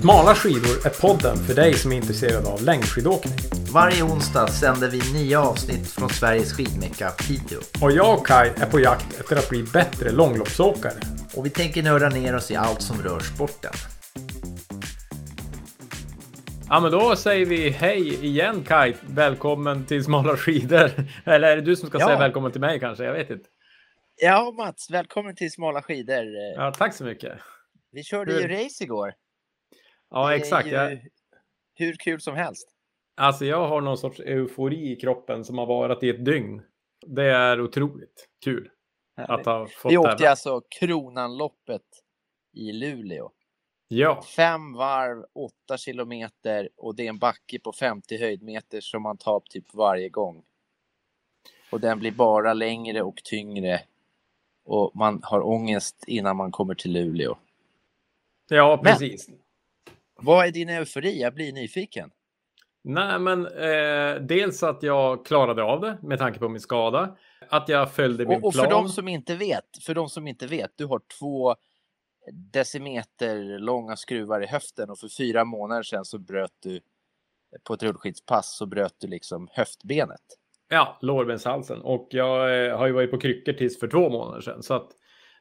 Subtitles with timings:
[0.00, 3.38] Smala skidor är podden för dig som är intresserad av längdskidåkning.
[3.72, 7.58] Varje onsdag sänder vi nya avsnitt från Sveriges skidmecka Piteå.
[7.82, 11.00] Och jag och Kai är på jakt efter att bli bättre långloppsåkare.
[11.36, 13.72] Och vi tänker nörda ner oss i allt som rör sporten.
[16.68, 18.94] Ja men då säger vi hej igen Kai.
[19.00, 20.90] Välkommen till Smala skidor.
[21.24, 22.06] Eller är det du som ska Ja.
[22.06, 23.04] säga välkommen till mig kanske?
[23.04, 23.44] Jag vet inte.
[24.22, 26.24] Ja, Mats, välkommen till Smala skidor.
[26.56, 27.32] Ja, tack så mycket.
[27.92, 29.12] Vi körde Hur- ju race igår.
[30.10, 30.68] Ja exakt.
[30.68, 31.00] ju
[31.74, 32.68] Hur kul som helst.
[33.16, 36.62] alltså jag har någon sorts eufori i kroppen som har varit i ett dygn.
[37.06, 38.70] Det är otroligt kul
[39.16, 40.30] att ha fått Vi åkte tävla.
[40.30, 41.82] alltså Kronanloppet
[42.52, 43.30] i Luleå.
[43.88, 49.16] Ja, Fem varv, åtta kilometer och det är en backe på 50 höjdmeter som man
[49.16, 50.42] tar typ varje gång.
[51.72, 53.80] Och den blir bara längre och tyngre.
[54.64, 57.36] Och man har ångest innan man kommer till Luleå.
[58.48, 59.28] ja Men- precis.
[60.22, 61.20] Vad är din eufori?
[61.20, 62.10] Jag blir nyfiken.
[62.84, 67.16] Nej, men eh, dels att jag klarade av det med tanke på min skada.
[67.48, 68.64] Att jag följde min Och, och plan.
[68.64, 71.56] för de som inte vet, för de som inte vet, du har två
[72.32, 76.80] decimeter långa skruvar i höften och för fyra månader sedan så bröt du
[77.64, 80.20] på ett rullskidspass så bröt du liksom höftbenet.
[80.68, 81.80] Ja, lårbenshalsen.
[81.82, 84.62] Och jag eh, har ju varit på kryckor tills för två månader sedan.
[84.62, 84.90] Så att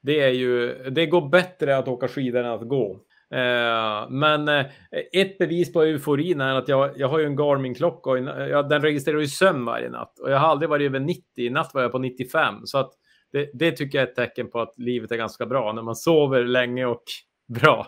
[0.02, 3.00] det är ju, det går bättre att åka skidor än att gå.
[3.32, 4.66] Eh, men eh,
[5.14, 8.64] ett bevis på euforin är att jag, jag har ju en Garmin-klocka och en- ja,
[8.64, 10.20] den registrerar ju sömn varje natt.
[10.20, 12.56] Och jag har aldrig varit över 90, i natt var jag på 95.
[12.66, 12.92] Så att
[13.32, 15.96] det, det tycker jag är ett tecken på att livet är ganska bra, när man
[15.96, 17.04] sover länge och
[17.62, 17.88] bra.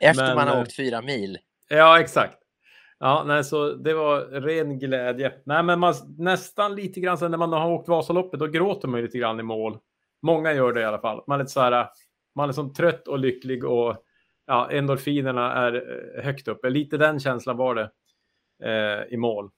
[0.00, 1.38] Efter Men, man har eh, åkt fyra mil.
[1.68, 2.38] Ja, exakt.
[2.98, 5.32] Ja, nej, så det var ren glädje.
[5.44, 9.00] Nej, men man, nästan lite grann sen när man har åkt Vasaloppet, då gråter man
[9.00, 9.78] ju lite grann i mål.
[10.22, 11.22] Många gör det i alla fall.
[11.26, 11.86] Man är lite så här,
[12.34, 13.96] man är som trött och lycklig och
[14.46, 16.70] ja, endorfinerna är eh, högt uppe.
[16.70, 17.90] Lite den känslan var det
[18.64, 19.50] eh, i mål.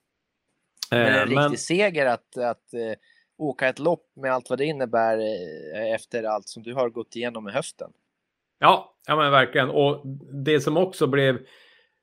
[0.90, 2.98] Men Eh, en riktig seger att, att eh,
[3.38, 7.16] åka ett lopp med allt vad det innebär eh, efter allt som du har gått
[7.16, 7.90] igenom med höften.
[8.58, 9.70] Ja, ja men verkligen.
[9.70, 10.02] Och
[10.44, 11.38] det som också blev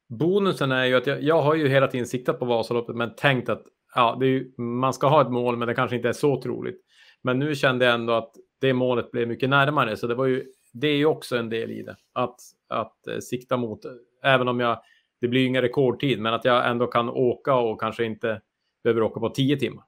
[0.09, 3.49] bonusen är ju att jag, jag har ju hela tiden siktat på Vasaloppet men tänkt
[3.49, 3.63] att
[3.95, 6.81] ja, ju, man ska ha ett mål men det kanske inte är så troligt.
[7.21, 10.45] Men nu kände jag ändå att det målet blev mycket närmare så det var ju
[10.71, 13.79] det är ju också en del i det att, att eh, sikta mot
[14.23, 14.81] även om jag
[15.21, 18.41] det blir ingen rekordtid men att jag ändå kan åka och kanske inte
[18.83, 19.83] behöver åka på tio timmar.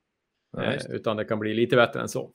[0.57, 0.95] Ja, Eh, det.
[0.95, 2.31] utan det kan bli lite bättre än så.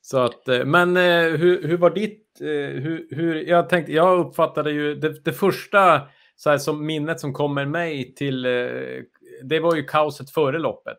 [0.00, 4.94] Så att, eh, men hur, hur var ditt, hur, hur, jag tänkte, jag uppfattade ju
[4.94, 8.42] det, det första så här, som minnet som kommer mig till,
[9.42, 10.98] det var ju kaoset före loppet.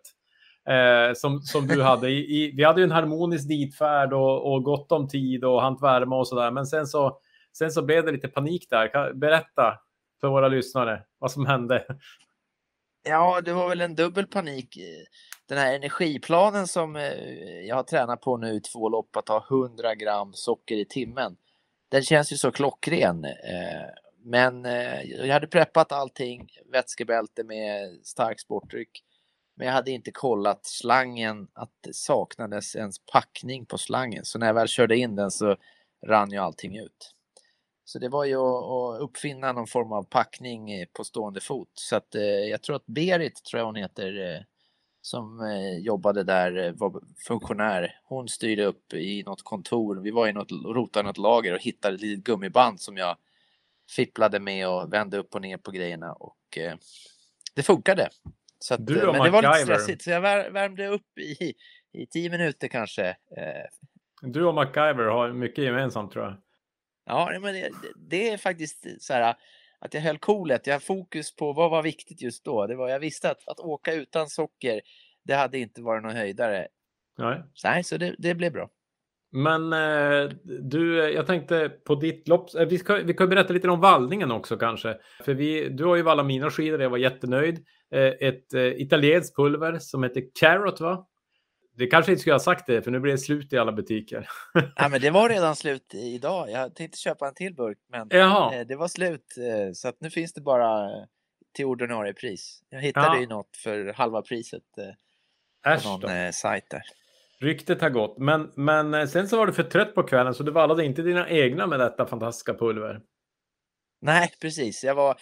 [0.70, 2.10] Eh, som, som du hade.
[2.10, 5.84] I, i, vi hade ju en harmonisk ditfärd och, och gott om tid och hant
[5.84, 6.52] värma och sådär.
[6.52, 7.20] Men sen så,
[7.58, 8.88] sen så blev det lite panik där.
[8.88, 9.80] Kan, berätta
[10.22, 11.86] för våra lyssnare vad som hände.
[13.04, 14.78] Ja, det var väl en dubbel panik.
[15.46, 17.14] Den här energiplanen som eh,
[17.68, 21.38] jag har tränat på nu i två lopp, att ha 100 gram socker i timmen.
[21.90, 23.26] Den känns ju så klockren.
[23.26, 23.90] Eh,
[24.24, 29.04] men eh, jag hade preppat allting, vätskebälte med stark sportdryck.
[29.56, 34.26] Men jag hade inte kollat slangen, att det saknades ens packning på slangen.
[34.26, 35.56] Så när jag väl körde in den så
[36.08, 37.14] rann ju allting ut.
[37.86, 41.70] Så det var ju att uppfinna någon form av packning eh, på stående fot.
[41.74, 44.42] Så att eh, jag tror att Berit, tror jag hon heter, eh,
[45.02, 45.40] som
[45.80, 48.00] jobbade där, var funktionär.
[48.04, 49.96] Hon styrde upp i något kontor.
[49.96, 53.18] Vi var i något, rotade i något lager och hittade ett litet gummiband som jag
[53.96, 56.58] fipplade med och vände upp och ner på grejerna och
[57.56, 58.10] det funkade.
[58.64, 61.54] Så att, Du eh, men det var lite stressigt så jag vär, värmde upp i,
[61.94, 63.08] i tio minuter kanske.
[63.08, 63.64] Eh,
[64.22, 66.36] Du och MacGyver har mycket gemensamt tror jag.
[67.06, 69.36] Ja, men det, det- det är faktiskt så här
[69.80, 70.68] att jag höll coolet.
[70.68, 72.68] Jag har fokus på vad var viktigt just då.
[72.68, 74.82] Det var, jag visste att, att åka utan socker,
[75.24, 76.68] det hade inte varit någon höjdare.
[77.18, 77.44] Nej.
[77.54, 78.70] Så, nej, så det, det blev bra.
[79.32, 80.30] Men eh,
[80.62, 82.56] du, jag tänkte på ditt lopp.
[82.56, 84.98] eh, Vi, ska, vi kan berätta lite om vallningen också kanske.
[85.26, 87.66] För vi, du har ju vallat mina skidor, jag var jättenöjd.
[87.94, 91.08] Eh, ett eh, italienskt pulver som heter Carrot va?
[91.78, 94.30] Det kanske inte skulle ha sagt det, för nu blir det slut i alla butiker.
[94.76, 96.52] Ja, men det var redan slut idag.
[96.52, 99.26] Jag tänkte köpa en till burk, men Jaha, eh, det var slut.
[99.74, 100.90] Så att nu finns det bara
[101.56, 102.64] till ordinarie pris.
[102.70, 103.20] Jag hittade Ja.
[103.20, 104.64] ju något för halva priset
[105.66, 106.32] äsch på någon då.
[106.34, 106.82] sajt där.
[107.40, 108.18] Ryktet har gått.
[108.18, 111.30] Men, men sen så var du för trött på kvällen så du vallade inte dina
[111.30, 113.02] egna med detta fantastiska pulver.
[114.02, 114.84] Nej, precis.
[114.84, 115.18] Jag var,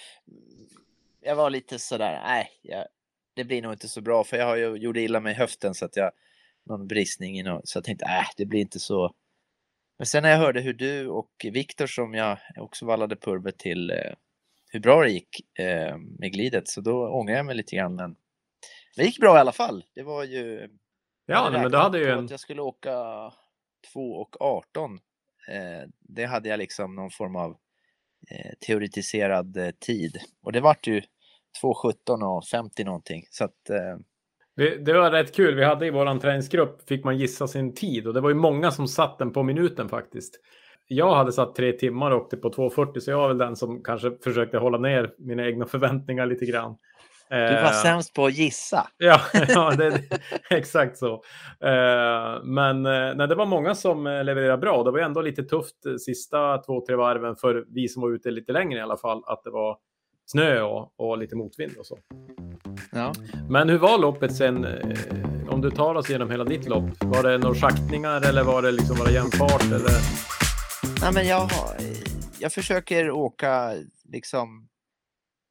[1.22, 2.86] jag var lite sådär, nej, jag,
[3.34, 5.74] det blir nog inte så bra för jag har ju gjort illa mig i höften
[5.74, 6.12] så att jag
[6.66, 9.16] någon bristning i något, så jag tänkte, äh, det blir inte så
[9.98, 13.92] Men sen när jag hörde hur du och Viktor som jag också vallade purver till
[13.92, 14.14] eh,
[14.72, 17.96] hur bra det gick eh, med glidet så då ångrar jag mig lite grann.
[17.96, 18.16] Men
[18.96, 19.84] det gick bra i alla fall.
[19.96, 20.70] Det var ju...
[21.26, 22.26] Ja, nej, men du hade ju en...
[22.26, 22.92] att jag skulle åka
[23.94, 25.00] 2 och 18.
[25.48, 27.58] Eh, det hade jag liksom någon form av
[28.30, 30.18] Eh, teoretiserad eh, tid.
[30.44, 31.02] Och det vart ju
[31.64, 33.24] 2.17 och 50 någonting.
[33.30, 33.98] Så att, eh,
[34.56, 35.56] det, det, var rätt kul.
[35.56, 38.72] Vi hade i vår träningsgrupp fick man gissa sin tid och det var ju många
[38.72, 40.40] som satt den på minuten faktiskt.
[40.88, 43.84] Jag hade satt tre timmar och åkte på 2.40 så jag var väl den som
[43.84, 46.78] kanske försökte hålla ner mina egna förväntningar lite grann.
[47.32, 48.88] Du var eh, sämst på att gissa.
[48.98, 50.02] Ja, ja det,
[50.50, 51.14] exakt så.
[51.60, 54.84] Eh, men eh, nej, det var många som levererade bra.
[54.84, 55.76] Det var ändå lite tufft
[56.06, 59.24] sista två, tre varven för vi som var ute lite längre i alla fall.
[59.26, 59.78] Att det var
[60.26, 61.98] snö och, och lite motvind och så.
[62.92, 63.14] Ja.
[63.50, 64.68] Men hur var loppet sen?
[65.50, 66.90] Om du tar oss igenom hela ditt lopp.
[67.00, 69.64] Var det några schaktningar eller var det liksom bara jämn fart?
[69.66, 69.92] Eller?
[71.02, 71.50] Nej, men jag,
[72.40, 73.74] jag försöker åka
[74.04, 74.68] liksom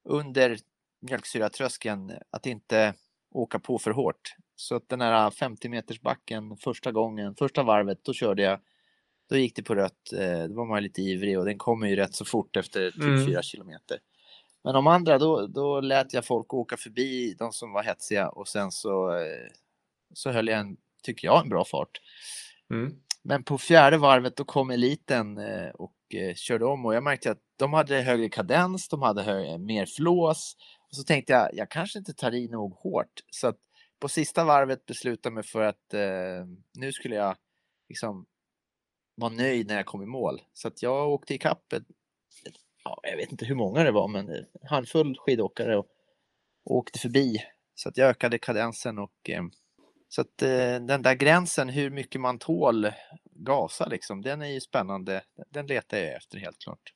[0.09, 0.57] under
[1.01, 2.95] mjölksyratröskeln, att inte
[3.31, 4.35] åka på för hårt.
[4.57, 8.61] Så att den här 50 meters backen första gången, första varvet, då körde jag
[9.31, 10.13] då gick det på rött.
[10.13, 13.03] Eh, då var man lite ivrig och den kommer ju rätt så fort efter typ
[13.03, 13.27] mm.
[13.27, 13.99] 4 kilometer.
[14.65, 18.49] Men de andra, då, då lät jag folk åka förbi de som var hetsiga och
[18.49, 19.49] sen så, eh,
[20.15, 22.01] så höll jag en, tycker jag, en bra fart.
[22.71, 22.95] Mm.
[23.23, 25.95] Men på fjärde varvet då kom eliten eh, och
[26.37, 30.57] körde om och jag märkte att de hade högre kadens, de hade högre, mer flås.
[30.91, 33.21] Och så tänkte jag, jag kanske inte tar i nog hårt.
[33.31, 33.59] Så att
[34.01, 37.37] på sista varvet beslutade jag mig för att eh, nu skulle jag
[37.89, 38.27] liksom
[39.15, 40.43] vara nöjd när jag kom i mål.
[40.53, 41.83] Så att jag åkte ikapp ett,
[42.47, 42.55] ett
[42.85, 45.87] ja, jag vet inte hur många det var, men en handfull skidåkare och,
[46.65, 47.39] och åkte förbi.
[47.75, 49.43] Så att jag ökade kadensen och eh,
[50.09, 52.91] så att eh, den där gränsen hur mycket man tål
[53.25, 55.23] gasa liksom, den är ju spännande.
[55.51, 56.95] Den letar jag efter helt klart.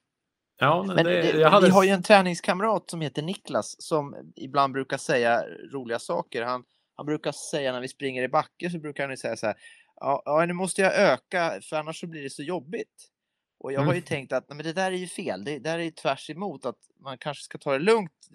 [0.65, 1.67] Ja, men det, det, hade...
[1.67, 6.43] Vi har ju en träningskamrat som heter Niklas som ibland brukar säga roliga saker.
[6.43, 6.65] Han,
[6.97, 9.57] han brukar säga när vi springer i backe så brukar han säga så här.
[9.97, 13.11] Ja, nu måste jag öka för annars så blir det så jobbigt.
[13.59, 13.87] Och jag mm.
[13.87, 15.45] har ju tänkt att nej, men det där är ju fel.
[15.45, 18.29] Det där är ju tvärs emot att man kanske ska ta det lugnt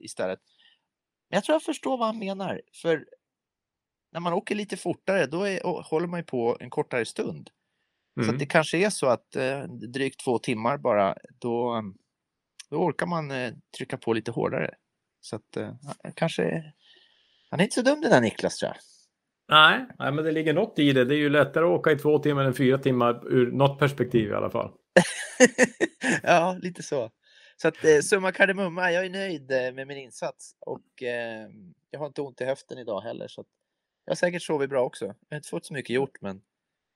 [0.00, 0.40] istället.
[1.30, 2.60] Men jag tror jag förstår vad han menar.
[2.82, 3.06] För
[4.12, 7.50] när man åker lite fortare då är, håller man ju på en kortare stund.
[8.22, 8.32] Mm.
[8.32, 11.82] Så det kanske är så att eh, drygt två timmar bara, då,
[12.70, 14.74] då orkar man eh, trycka på lite hårdare.
[15.20, 15.70] Så att eh,
[16.14, 16.72] kanske,
[17.50, 18.76] han är inte så dum den där Niklas tror jag.
[19.50, 21.04] Nej, nej, men det ligger något i det.
[21.04, 24.30] Det är ju lättare att åka i två timmar än fyra timmar ur något perspektiv
[24.30, 24.72] i alla fall.
[26.22, 27.10] ja, lite så.
[27.56, 31.48] Så att eh, summa kardemumma, jag är nöjd eh, med min insats och eh,
[31.90, 33.28] jag har inte ont i höften idag heller.
[33.28, 33.44] Så
[34.04, 35.04] jag har säkert sovit bra också.
[35.04, 36.42] Jag har inte fått så mycket gjort, men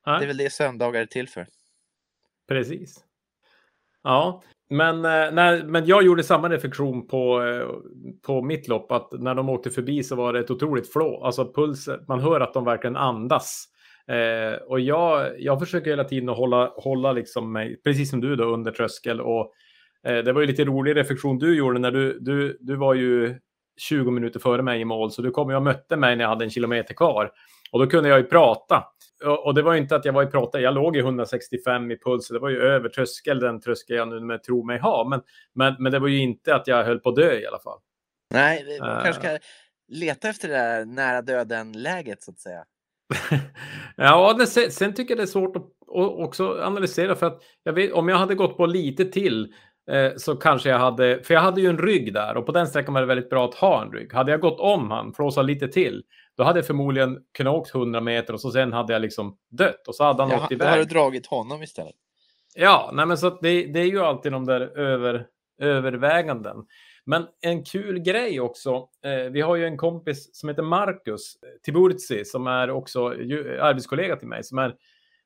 [0.06, 0.18] nej.
[0.18, 1.46] det är väl det söndagar är till för.
[2.48, 3.04] Precis.
[4.02, 7.68] Ja, men, eh, när, men jag gjorde samma reflektion på, eh,
[8.26, 11.24] på mitt lopp, att när de åkte förbi så var det ett otroligt flå.
[11.24, 13.68] Alltså puls, man hör att de verkligen andas.
[14.08, 18.36] Eh, och jag, jag försöker hela tiden att hålla, hålla liksom mig, precis som du
[18.36, 19.20] då, under tröskel.
[19.20, 19.52] Och,
[20.06, 23.38] eh, det var ju lite rolig reflektion du gjorde när du, du, du var ju
[23.76, 26.44] 20 minuter före mig i mål, så du kom och mötte mig när jag hade
[26.44, 27.30] en kilometer kvar.
[27.74, 28.84] Och då kunde jag ju prata
[29.44, 32.28] och det var inte att jag var i prata, jag låg i 165 i puls,
[32.28, 35.08] det var ju över tröskel, den tröskel jag nu tror mig ha.
[35.08, 35.22] Men,
[35.54, 37.78] men, men det var ju inte att jag höll på att dö i alla fall.
[38.30, 39.38] Nej, man kanske ska
[39.88, 42.64] leta efter det där nära döden-läget så att säga.
[43.96, 45.66] ja, det, sen, sen, tycker jag det är svårt att
[45.96, 49.52] också analysera för att jag vet, om jag hade gått på lite till
[49.90, 52.66] eh, så kanske jag hade, för jag hade ju en rygg där och på den
[52.66, 54.12] sträckan var det väldigt bra att ha en rygg.
[54.12, 56.04] Hade jag gått om han, flåsat lite till,
[56.36, 59.88] då hade jag förmodligen kunnat åkt 100 meter och så sen hade jag liksom dött
[59.88, 60.66] och så hade han ja, åkt iväg.
[60.66, 61.94] Då hade du dragit honom istället.
[62.54, 65.26] Ja, nej men så det, det är ju alltid de där över,
[65.60, 66.56] överväganden.
[67.06, 68.88] Men en kul grej också.
[69.04, 73.06] Eh, vi har ju en kompis som heter Marcus Tiburzi som är också
[73.60, 74.44] arbetskollega till mig.
[74.44, 74.74] Som är,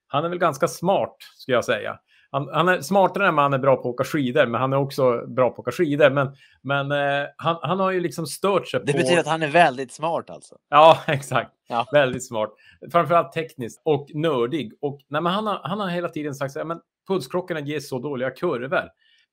[0.06, 1.98] han är väl ganska smart, skulle jag säga
[2.30, 4.76] han, han, är smartare än han är bra på att åka skidor, men han är
[4.76, 6.10] också bra på att åka skidor.
[6.10, 8.98] Men, men eh, han, han har ju liksom stört sig det på...
[8.98, 10.56] Det betyder att han är väldigt smart alltså?
[10.68, 11.50] Ja, exakt.
[11.68, 11.86] Ja.
[11.92, 12.50] Väldigt smart.
[12.92, 14.72] Framförallt tekniskt och nördig.
[14.80, 18.30] Och, nej, men han, har, han har hela tiden sagt att pulsklockorna ger så dåliga
[18.30, 18.84] kurvor.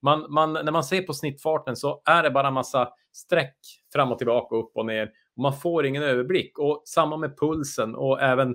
[0.02, 3.56] Man, man, när man ser på snittfarten så är det bara en massa streck
[3.92, 5.10] fram och tillbaka, upp och ner.
[5.36, 6.58] Och man får ingen överblick.
[6.58, 8.54] Och samma med pulsen och även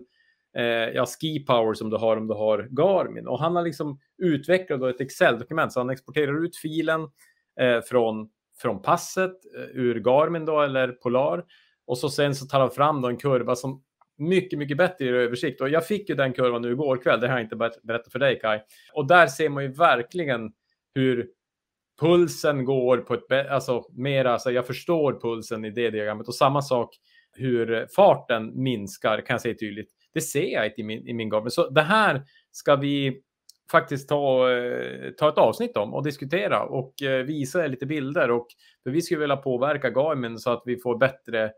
[0.58, 3.28] eh, ja, Ski Power som du har om du har Garmin.
[3.28, 7.02] Och han har liksom utvecklat ett Excel-dokument, så han exporterar ut filen
[7.60, 8.30] eh, från,
[8.62, 11.44] från passet eh, ur Garmin då, eller Polar.
[11.86, 13.84] Och så sen så tar han fram då en kurva som
[14.18, 15.62] mycket, mycket bättre översikt.
[15.62, 18.20] Och jag fick ju den kurvan nu igår kväll, det har jag inte berättat för
[18.20, 18.60] dig Kai.
[18.94, 20.52] Och där ser man ju verkligen
[20.96, 21.28] hur
[22.00, 26.62] pulsen går på ett alltså mera, alltså jag förstår pulsen i det diagrammet och samma
[26.62, 26.96] sak
[27.34, 29.92] hur farten minskar kan jag säga tydligt.
[30.14, 31.52] Det ser jag inte i min, i min Garmin.
[31.52, 33.22] Så det här ska vi
[33.72, 38.32] faktiskt ta, eh, ta ett avsnitt om och diskutera och eh, visa lite bilder.
[38.32, 38.48] Och,
[38.84, 41.52] för vi skulle vilja påverka Garmin så att vi får bättre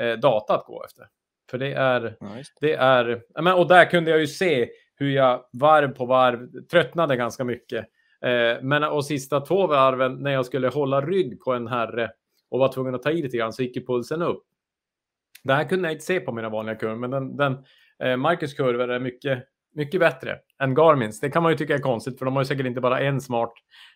[0.00, 1.06] eh, data att gå efter.
[1.50, 2.28] För det är, ja,
[2.60, 3.22] det är,
[3.58, 7.86] och där kunde jag ju se hur jag varv på varv tröttnade ganska mycket.
[8.62, 12.10] Men och sista två varven när jag skulle hålla rygg på en herre
[12.50, 14.44] och var tvungen att ta i lite grann så gick ju pulsen upp.
[15.44, 17.64] Det här kunde jag inte se på mina vanliga kurvor, men den, den
[18.04, 19.44] Eh, Marcus kurvor är mycket,
[19.74, 21.20] mycket bättre än Garmins.
[21.20, 23.20] Det kan man ju tycka är konstigt, för de har ju säkert inte bara en
[23.20, 23.52] smart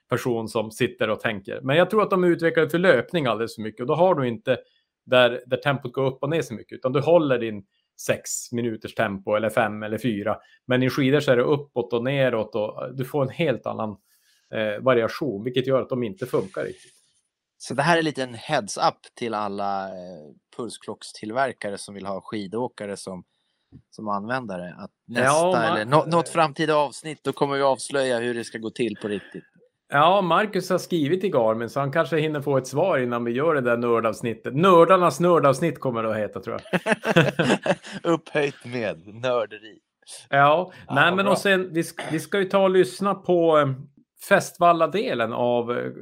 [0.08, 1.60] person som sitter och tänker.
[1.60, 4.14] Men jag tror att de är utvecklade för löpning alldeles för mycket och då har
[4.14, 4.58] du inte
[5.06, 7.64] där, där tempot går upp och ner så mycket, utan du håller din
[8.00, 10.36] sex minuters tempo eller fem eller fyra.
[10.66, 13.66] Men i skidor så är det uppåt och neråt och eh, du får en helt
[13.66, 13.96] annan
[14.54, 16.92] eh, variation, vilket gör att de inte funkar riktigt.
[17.58, 22.96] Så det här är lite en heads-up till alla eh, pulsklockstillverkare som vill ha skidåkare
[22.96, 23.24] som
[23.90, 24.74] som användare.
[24.78, 25.64] Att nästa ja, man...
[25.64, 29.08] eller nå något framtida avsnitt, då kommer vi avslöja hur det ska gå till på
[29.08, 29.44] riktigt.
[29.92, 33.32] Ja, Marcus har skrivit till Garmin så han kanske hinner få ett svar innan vi
[33.32, 34.56] gör det där nördavsnittet.
[34.56, 36.82] Nördarnas nördavsnitt kommer det att heta tror jag.
[38.14, 39.78] Upphöjt med nörderi.
[40.28, 43.58] Ja, ja nej men och sen vi ska, vi ska ju ta och lyssna på
[43.58, 43.68] eh,
[44.28, 45.92] Festvalla-delen av eh,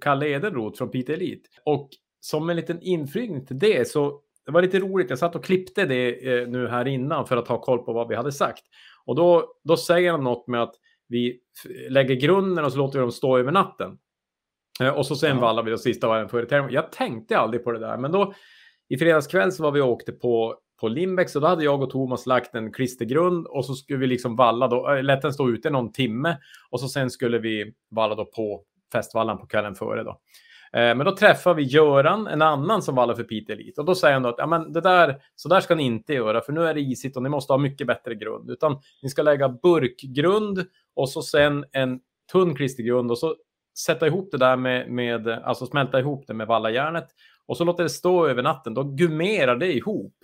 [0.00, 1.48] Kalle Edenroth från Piteå Elite.
[1.64, 1.88] Och
[2.20, 5.10] som en liten inflygning till det så det var lite roligt.
[5.10, 8.08] Jag satt och klippte det eh, nu här innan för att ha koll på vad
[8.08, 8.62] vi hade sagt.
[9.04, 10.74] Och då, då säger han något med att
[11.08, 11.40] vi
[11.88, 13.98] lägger grunden och så låter vi dem stå över natten.
[14.80, 15.40] Eh, och så sen ja.
[15.40, 16.74] vallar vi då sista varven före tävlingen.
[16.74, 18.34] Jag tänkte aldrig på det där, men då
[18.88, 21.82] i fredags kväll så var vi och åkte på, på Limbex och då hade jag
[21.82, 25.32] och Thomas lagt en klistergrund och så skulle vi liksom valla då, äh, lät den
[25.32, 26.36] stå ute någon timme
[26.70, 30.20] och så sen skulle vi valla då på festvallan på kvällen före då.
[30.76, 33.80] Eh, men då träffar vi Göran, en annan som vallar för Piteå Elite.
[33.80, 36.14] Och då säger han då att ja, men det där, så där ska ni inte
[36.14, 38.50] göra, för nu är det isigt och ni måste ha mycket bättre grund.
[38.50, 40.66] Utan ni ska lägga burkgrund
[40.96, 42.00] och så sen en
[42.32, 43.34] tunn klistergrund och så
[43.86, 47.06] sätta ihop det där med, med alltså smälta ihop det med vallajärnet.
[47.46, 50.14] Och så låter det stå över natten, då gummerar det ihop.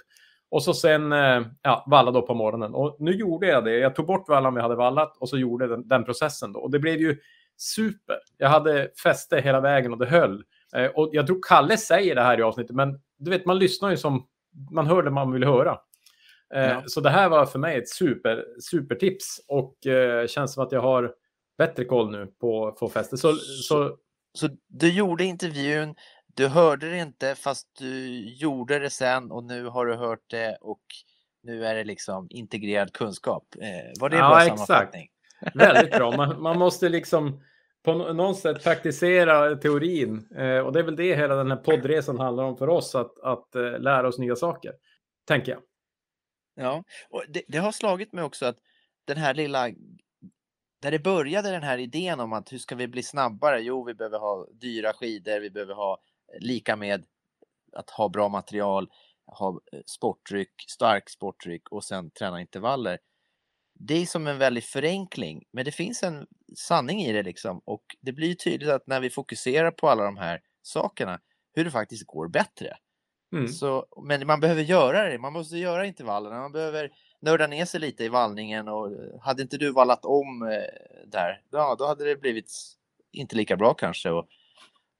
[0.50, 2.74] Och så sen eh, ja, valla då på morgonen.
[2.74, 3.78] Och nu gjorde jag det.
[3.78, 6.60] Jag tog bort vallan vi hade vallat och så gjorde den, den processen då.
[6.60, 7.16] Och det blev ju
[7.62, 8.18] super.
[8.38, 10.44] Jag hade fäste hela vägen och det höll.
[10.76, 13.90] Eh, och jag tror Kalle säger det här i avsnittet, men du vet, man lyssnar
[13.90, 14.26] ju som
[14.70, 15.78] man hör det man vill höra.
[16.54, 16.82] Eh, ja.
[16.86, 20.80] Så det här var för mig ett super, supertips och eh, känns som att jag
[20.80, 21.14] har
[21.58, 23.16] bättre koll nu på, på fäste.
[23.16, 23.96] Så, så...
[24.34, 25.94] så du gjorde intervjun,
[26.34, 30.56] du hörde det inte fast du gjorde det sen och nu har du hört det
[30.60, 30.82] och
[31.42, 33.44] nu är det liksom integrerad kunskap.
[33.60, 35.08] Eh, var det en ja, bra sammanfattning?
[35.40, 35.56] Exakt.
[35.56, 36.10] Väldigt bra.
[36.16, 37.40] Man, man måste liksom
[37.82, 40.28] på något sätt praktisera teorin.
[40.34, 43.18] Eh, och det är väl det hela den här poddresan handlar om för oss, att,
[43.18, 44.72] att eh, lära oss nya saker,
[45.26, 45.62] tänker jag.
[46.54, 48.58] Ja, och det, det, har slagit mig också att
[49.04, 49.68] den här lilla,
[50.82, 53.60] där det började den här idén om att hur ska vi bli snabbare?
[53.60, 55.98] Jo, vi behöver ha dyra skidor, vi behöver ha
[56.34, 57.04] eh, lika med
[57.72, 58.88] att ha bra material,
[59.26, 62.98] ha eh, sportdryck, stark sportdryck och sen träna intervaller
[63.84, 67.60] det är som en väldig förenkling, men det finns en sanning i det liksom.
[67.64, 71.20] Och det blir tydligt att när vi fokuserar på alla de här sakerna,
[71.54, 72.76] hur det faktiskt går bättre.
[73.32, 73.48] Mm.
[73.48, 77.80] Så, men man behöver göra det, man måste göra intervallerna, man behöver nörda ner sig
[77.80, 78.90] lite i vallningen och
[79.22, 82.52] hade inte du vallat om eh, där, ja, då hade det blivit
[83.12, 84.10] inte lika bra kanske.
[84.10, 84.28] Och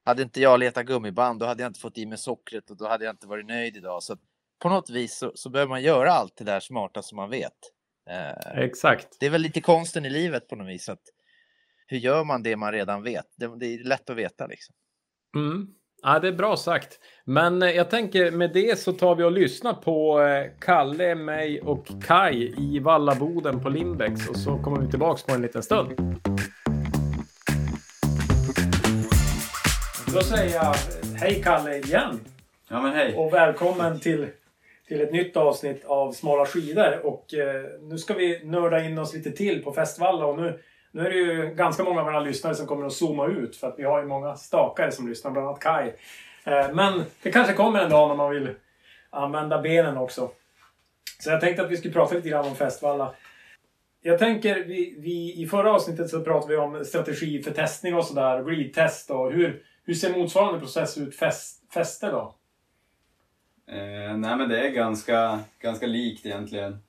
[0.05, 2.87] hade inte jag letat gummiband, då hade jag inte fått i mig sockret och då
[2.87, 4.03] hade jag inte varit nöjd idag.
[4.03, 4.17] Så
[4.59, 7.72] på något vis så, så behöver man göra allt det där smarta som man vet.
[8.09, 9.07] Eh, Exakt.
[9.19, 10.89] Det är väl lite konsten i livet på något vis.
[10.89, 11.01] Att
[11.87, 13.25] hur gör man det man redan vet?
[13.37, 14.75] Det, det är lätt att veta liksom.
[15.35, 15.67] Mm.
[16.01, 16.99] Ja, det är bra sagt.
[17.25, 21.61] Men eh, jag tänker med det så tar vi och lyssnar på eh, Kalle, mig
[21.61, 26.19] och Kai i Vallaboden på Limbex och så kommer vi tillbaks på en liten stund.
[30.13, 30.75] Då säger jag
[31.15, 32.19] hej Kalle igen.
[32.69, 33.15] Ja men hej.
[33.15, 34.27] Och välkommen till
[34.93, 37.05] till ett nytt avsnitt av Smala skidor.
[37.05, 40.25] Och eh, nu ska vi nörda in oss lite till på Festvalla.
[40.25, 40.59] Och nu,
[40.91, 43.55] nu är det ju ganska många av våra lyssnare som kommer att zooma ut.
[43.55, 45.87] För att vi har ju många stakare som lyssnar, bland annat Kai.
[46.43, 48.49] Eh, men det kanske kommer en dag när man vill
[49.09, 50.31] använda benen också.
[51.19, 53.15] Så jag tänkte att vi skulle prata lite grann om Festvalla.
[54.01, 58.05] Jag tänker, vi, vi, i förra avsnittet så pratade vi om strategi för testning och
[58.05, 58.43] sådär.
[58.43, 62.35] Glidtest och hur, hur ser motsvarande process ut fest, fäste då?
[63.67, 66.83] Eh, nej men det är ganska, ganska likt egentligen.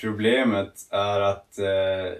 [0.00, 2.12] Problemet är att eh,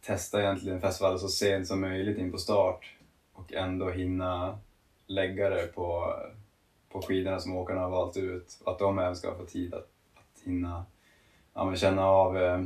[0.00, 2.96] testa egentligen festivalen så sent som möjligt in på start
[3.32, 4.58] och ändå hinna
[5.06, 6.14] lägga det på,
[6.88, 8.62] på skidorna som åkarna har valt ut.
[8.66, 10.84] Att de även ska få tid att, att hinna
[11.54, 12.64] ja, men känna av eh,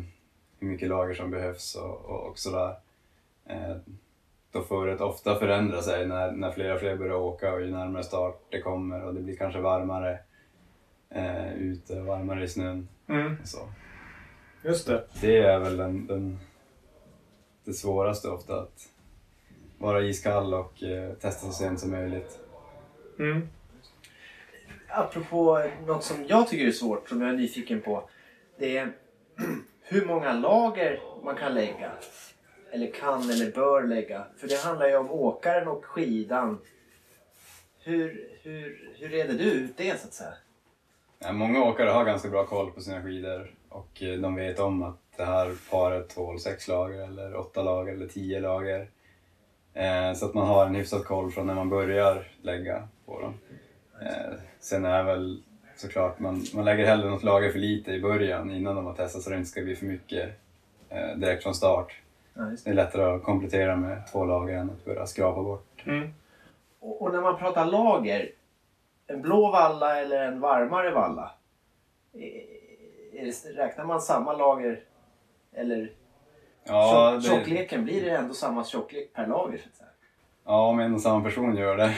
[0.58, 2.76] hur mycket lager som behövs och, och, och sådär.
[3.46, 3.76] Eh,
[4.52, 8.02] då förret ofta förändra sig när, när flera och fler börjar åka och ju närmare
[8.02, 10.18] start det kommer och det blir kanske varmare
[11.10, 12.88] eh, ute, varmare i snön.
[13.08, 13.36] Mm.
[13.42, 13.68] Och så.
[14.64, 15.04] Just det.
[15.20, 16.38] Det är väl den, den,
[17.64, 18.88] det svåraste ofta, att
[19.78, 22.38] vara iskall och eh, testa så sent som möjligt.
[23.18, 23.48] Mm.
[24.88, 28.08] Apropå något som jag tycker är svårt, som jag är nyfiken på.
[28.58, 28.92] Det är
[29.82, 31.92] hur många lager man kan lägga.
[32.72, 34.26] Eller kan eller bör lägga.
[34.36, 36.58] För det handlar ju om åkaren och skidan.
[37.78, 40.34] Hur, hur, hur reder du ut det så att säga?
[41.24, 44.82] Ja, många åkare har ganska bra koll på sina skidor och eh, de vet om
[44.82, 48.88] att det här paret tål sex lager eller åtta lager eller tio lager.
[49.74, 53.34] Eh, så att man har en hyfsad koll från när man börjar lägga på dem.
[54.02, 55.42] Eh, sen är väl
[55.76, 59.22] såklart, man, man lägger hellre något lager för lite i början innan de har testat
[59.22, 60.30] så det inte ska bli för mycket
[61.16, 61.94] direkt från start.
[62.34, 65.82] Ja, Det är lättare att komplettera med två lager än att börja skrapa bort.
[65.86, 66.14] Mm.
[66.80, 68.30] Och, och när man pratar lager.
[69.10, 71.30] En blå valla eller en varmare valla.
[72.12, 72.46] Det,
[73.56, 74.80] räknar man samma lager?
[75.52, 75.92] Eller
[76.64, 79.58] Ja, tjock, det, tjockleken, blir det ändå samma tjocklek per lager?
[79.58, 79.88] Så att säga?
[80.44, 81.94] ja, om en och samma person gör det.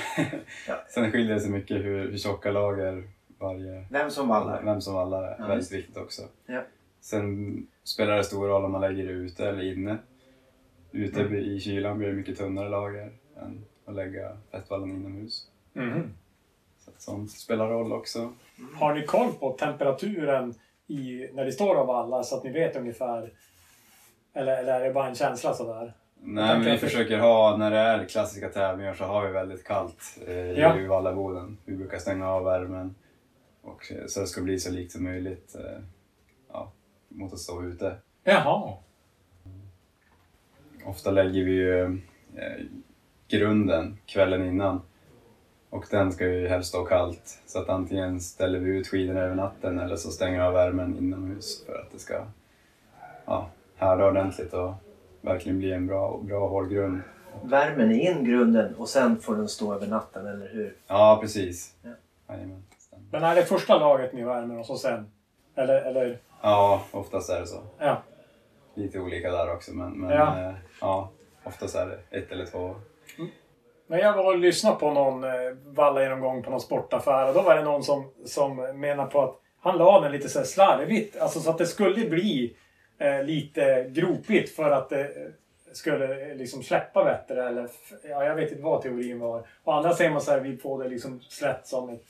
[0.68, 0.74] Ja.
[0.88, 4.62] Sen skiljer det sig mycket hur, hur tjocka lager varje Vem som vallar?
[4.62, 6.22] Vem som vallar är Ja, väldigt just viktigt också.
[6.46, 6.62] Ja.
[7.00, 9.96] Sen spelar det stor roll om man lägger det ute eller inne.
[10.92, 11.34] Ute Mm.
[11.34, 15.48] i kylan blir det mycket tunnare lager än att lägga fettvallen inomhus.
[15.72, 16.14] Mhm.
[16.98, 18.32] Sånt spelar roll också.
[18.74, 20.54] Har ni koll på temperaturen
[20.86, 23.32] i, när det står av alla så att ni vet ungefär?
[24.34, 25.92] Eller, eller är det bara en känsla sådär?
[26.24, 30.18] Nej, men vi försöker ha, när det är klassiska tävlingar så har vi väldigt kallt
[30.26, 30.76] eh, i Ja.
[30.88, 31.58] Vallaboden.
[31.64, 32.94] Vi brukar stänga av värmen
[33.62, 35.82] och, eh, så det ska bli så likt som möjligt eh,
[36.52, 36.72] ja,
[37.08, 37.96] mot att stå ute.
[38.24, 38.74] Jaha.
[40.84, 41.82] Ofta lägger vi ju
[42.36, 42.64] eh,
[43.28, 44.80] grunden kvällen innan.
[45.72, 47.40] Och den ska ju helst stå kallt.
[47.46, 50.98] Så att antingen ställer vi ut skidorna över natten eller så stänger vi av värmen
[50.98, 52.24] inomhus för att det ska
[53.24, 54.72] ja, härda ordentligt och
[55.20, 57.00] verkligen bli en bra, bra hård grund.
[57.42, 60.76] Värmen in grunden och sen får den stå över natten, eller hur?
[60.86, 61.74] Ja, precis.
[61.82, 61.90] Ja.
[63.10, 65.10] Men är det första laget ni värmer och så sen?
[65.54, 66.18] Eller, eller?
[66.42, 67.60] Ja, oftast är det så.
[67.78, 68.02] Ja.
[68.74, 70.48] Lite olika där också men, men Ja.
[70.48, 71.10] Eh, ja,
[71.44, 72.74] oftast är det ett eller två.
[73.86, 75.30] Men jag var och lyssnade på någon eh,
[75.64, 79.78] valla-genomgång på någon sportaffär och då var det någon som, som menar på att han
[79.78, 81.16] la den lite såhär slarvigt.
[81.16, 82.56] Alltså så att det skulle bli
[82.98, 85.30] eh, lite gropigt för att det eh,
[85.72, 87.48] skulle eh, liksom släppa bättre.
[87.48, 87.68] Eller,
[88.10, 89.46] ja, jag vet inte vad teorin var.
[89.64, 92.02] Och andra säger man så här, vi får det liksom slätt som ett,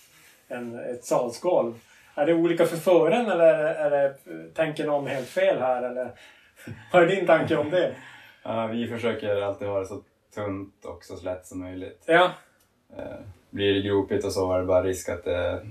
[0.49, 1.75] en, ett salsgolv.
[2.15, 4.13] Är det olika för fören eller eh,
[4.55, 5.83] tänker någon helt fel här?
[5.83, 6.11] Eller?
[6.93, 7.95] Vad är din tanke om det?
[8.43, 10.03] Ja, vi försöker alltid ha det så
[10.35, 12.03] tunt och så slätt som möjligt.
[12.07, 12.31] Ja,
[12.97, 15.67] Eh, blir det gropigt och så är det bara risk att det,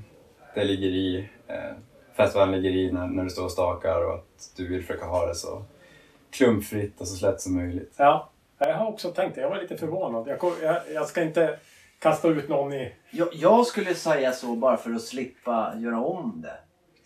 [0.56, 1.72] det ligger i, eh,
[2.14, 5.26] festivalen ligger i när, när du står och stakar och att du vill försöka ha
[5.26, 5.64] det så
[6.32, 7.94] klumpfritt och så slätt som möjligt.
[7.98, 9.42] Ja, jag har också tänkt det.
[9.42, 10.28] Jag var lite förvånad.
[10.28, 11.60] Jag, jag, jag ska inte
[12.00, 12.94] kasta ut någon i...
[13.12, 16.58] Jag, jag skulle säga så bara för att slippa göra om det.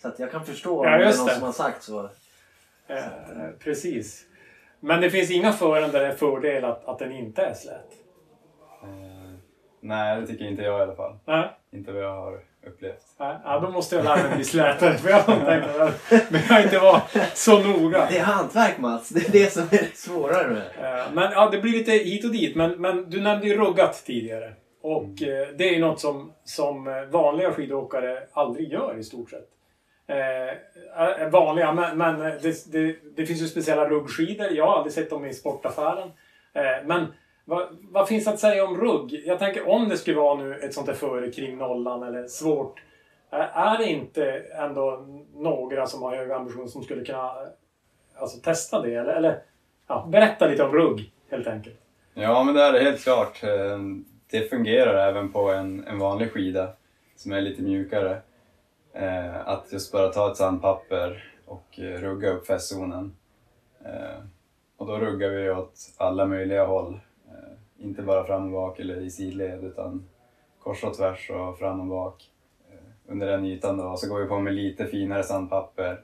[0.02, 1.34] Så att jag kan förstå om Ja, det är någon det.
[1.34, 2.10] som har sagt så.
[2.88, 3.04] Eh,
[3.60, 4.26] precis.
[4.86, 7.92] Men det finns inga fören där det är fördel att, att den inte är slät.
[8.84, 8.88] Eh,
[9.82, 11.18] nej, det tycker inte jag i alla fall.
[11.26, 13.02] Nej, Inte vad jag har upplevt.
[13.20, 13.38] nej.
[13.44, 14.94] Ja, då måste jag lära mig bli slätare.
[14.98, 17.02] För jag har tänkt att men jag inte var
[17.34, 18.08] så noga.
[18.12, 19.10] Det är hantverk Mats.
[19.10, 20.88] Det är det som är svårare med det.
[21.00, 22.56] Eh, Men ja, det blir lite hit och dit.
[22.56, 24.54] Men, men du nämnde ju ruggat tidigare.
[24.82, 29.30] Och eh, det är ju något som, som eh, vanliga skidåkare aldrig gör i stort
[29.30, 29.50] sett.
[30.08, 30.50] Eh,
[31.22, 34.52] eh, vanliga, men, men det, det, det finns ju speciella ruggskidor.
[34.52, 36.12] Jag har aldrig sett dem i sportaffären.
[36.54, 37.08] Eh, men
[37.46, 39.24] vad, vad finns att säga om rugg?
[39.26, 42.84] Jag tänker om det skulle vara nu ett sånt där före kring nollan eller svårt.
[43.32, 47.48] Eh, är det inte ändå några som har hög ambition som skulle kunna eh,
[48.16, 48.96] alltså, testa det?
[48.96, 49.40] Eller, eller
[49.88, 51.80] ja, berätta lite om rugg helt enkelt.
[52.14, 53.42] Ja, men det är det helt klart.
[54.32, 56.70] Det fungerar även på en, en vanlig skida
[57.16, 58.22] som är lite mjukare.
[58.96, 63.16] Eh, Att just bara ta ett sandpapper och eh, rugga upp fästzonen.
[63.86, 64.20] Eh,
[64.78, 67.00] Och då ruggar vi åt alla möjliga håll.
[67.28, 70.06] Eh, Inte bara fram och bak eller i sidled utan
[70.60, 72.32] kors och tvärs och fram och bak.
[72.72, 73.98] Eh, under den ytan då.
[73.98, 76.02] Så går vi på med lite finare sandpapper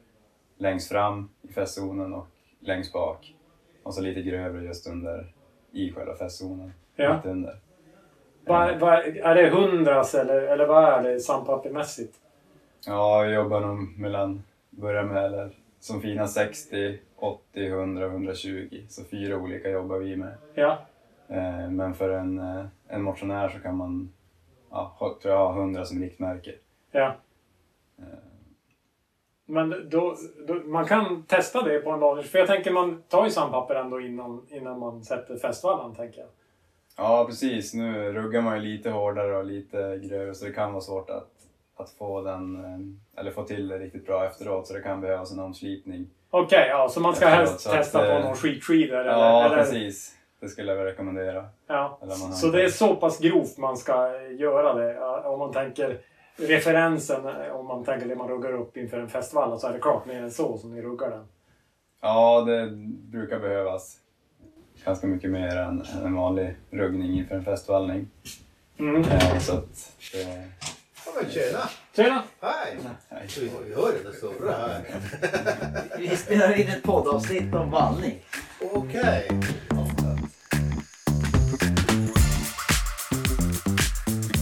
[0.57, 2.27] längst fram i fästzonen och
[2.59, 3.35] längst bak.
[3.83, 5.33] Och så lite grövre just under
[5.71, 6.73] i själva fästzonen.
[6.95, 7.15] Ja.
[7.15, 7.55] Mitt under.
[8.45, 12.17] Vad, vad, är det hundras eller, eller vad är det sandpappermässigt?
[12.87, 18.83] Ja, vi jobbar nog mellan, börjar med eller, som fina 60, 80, 100 och 120.
[18.89, 20.33] Så fyra olika jobbar vi med.
[20.53, 20.77] Ja.
[21.27, 24.13] Eh, men för en, eh, en motionär så kan man,
[24.69, 26.51] ja, tror jag, ha 100 som riktmärke.
[26.91, 27.15] ja.
[27.99, 28.05] Eh,
[29.45, 30.15] Men då,
[30.47, 32.25] då, man kan testa det på en vanlig...
[32.25, 36.29] För jag tänker man tar ju sandpapper ändå innan, innan man sätter fästvallan, tänker jag.
[36.97, 37.73] Ja, precis.
[37.73, 41.40] Nu ruggar man ju lite hårdare och lite grövre så det kan vara svårt att,
[41.77, 44.67] att få, den, eh, eller få till det riktigt bra efteråt.
[44.67, 46.07] Så det kan behövas en omslipning.
[46.29, 48.97] Okej, ja, så man ska Efteråt, helst så att, testa på eh, någon skitskidor?
[48.97, 50.15] Eller, Ja, eller, precis.
[50.39, 51.45] Det skulle jag rekommendera.
[51.67, 51.99] Ja.
[52.33, 54.99] Så det är så pass grovt man ska göra det.
[55.27, 56.01] Om man tänker
[56.35, 59.79] referensen, eh, om man tänker det man ruggar upp inför en festvalla så är det
[59.79, 61.25] klart mer än så som ni ruggar den.
[62.01, 62.69] Ja, det
[63.11, 63.97] brukar behövas.
[64.85, 68.07] Ganska mycket mer än en vanlig ruggning inför en festvallning.
[68.77, 69.01] Mm.
[69.01, 70.47] Eh, så att det...
[71.15, 71.69] Ja, men tjena!
[71.95, 72.23] Tjena!
[72.41, 72.77] Hej!
[73.09, 73.27] Nej.
[73.67, 74.85] Vi hör det surra här.
[75.97, 78.25] Vi spelar in ett poddavsnitt om vallning.
[78.73, 79.27] Okej.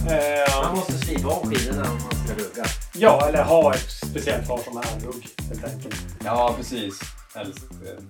[0.08, 2.64] Eh, Man måste slipa om skidorna om man ska rugga.
[2.94, 5.94] ja, eller ha ett speciellt par som är rugg helt enkelt.
[6.24, 7.00] Ja, precis.
[7.34, 8.04] Helst eh,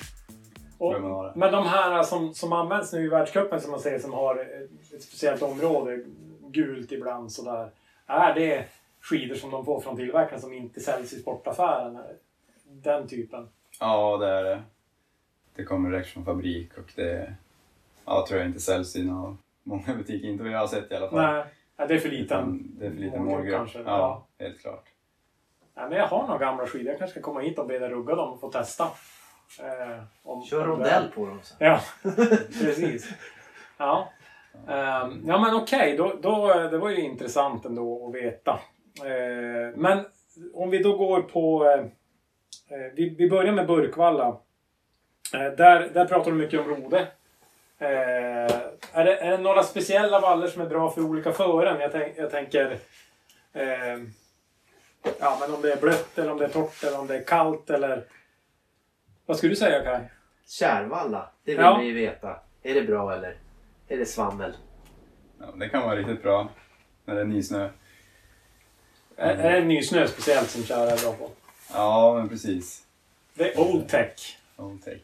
[0.78, 1.32] Och, bör man ha det.
[1.36, 4.92] men de här som, som används nu i världscupen som man säger som har ett,
[4.96, 5.98] ett speciellt område,
[6.52, 7.70] gult ibland sådär.
[8.10, 8.64] Är det
[9.00, 11.98] skidor som de får från tillverkaren som inte säljs i sportaffären?
[12.64, 13.48] Den typen?
[13.80, 14.62] Ja, det är det.
[15.54, 17.34] Det kommer direkt från fabrik och det
[18.04, 20.28] ja, tror jag inte säljs i några, många butiker.
[20.28, 21.34] Inte vad jag har sett i alla fall.
[21.34, 21.44] Nej,
[21.76, 22.24] ja, det är för liten.
[22.38, 24.84] Utan det är för liten målgrupp kanske, Ja, helt klart.
[25.74, 26.88] Nej, men jag har några gamla skidor.
[26.88, 28.84] Jag kanske ska komma hit och be dig rugga dem och få testa.
[29.60, 31.56] Eh, om, Kör rondell på dem sen.
[31.60, 31.80] Ja,
[32.62, 33.14] precis.
[33.76, 34.08] Ja,
[34.68, 35.96] Ehm, ja men okej.
[35.96, 38.60] Då, då, det var ju intressant ändå att veta.
[39.04, 40.04] Eh, men
[40.54, 41.64] om vi då går på...
[42.70, 44.26] eh, vi, vi börjar med Burkvalla.
[45.34, 47.06] Eh, där, där pratar du mycket om rode.
[47.82, 51.80] Är, det, är det några speciella vallar som är bra för olika fören?
[51.80, 52.78] Jag, tänk, jag tänker...
[53.52, 53.98] Eh,
[55.20, 57.24] ja, men om det är blött eller om det är torrt eller om det är
[57.24, 58.04] kallt eller...
[59.26, 60.10] Vad skulle du säga Kaj?
[60.46, 61.78] Kärvalla, det vill Ja.
[61.80, 62.36] vi ju veta.
[62.62, 63.34] Är det bra eller?
[63.90, 64.52] Är det svammel?
[65.38, 66.48] Ja, det kan vara riktigt bra
[67.04, 67.68] när det är nysnö.
[69.16, 71.30] Är, är det nysnö speciellt som Kära är bra på?
[71.72, 72.86] Ja, men precis.
[73.34, 74.38] Det är old tech.
[74.56, 75.00] Old tech.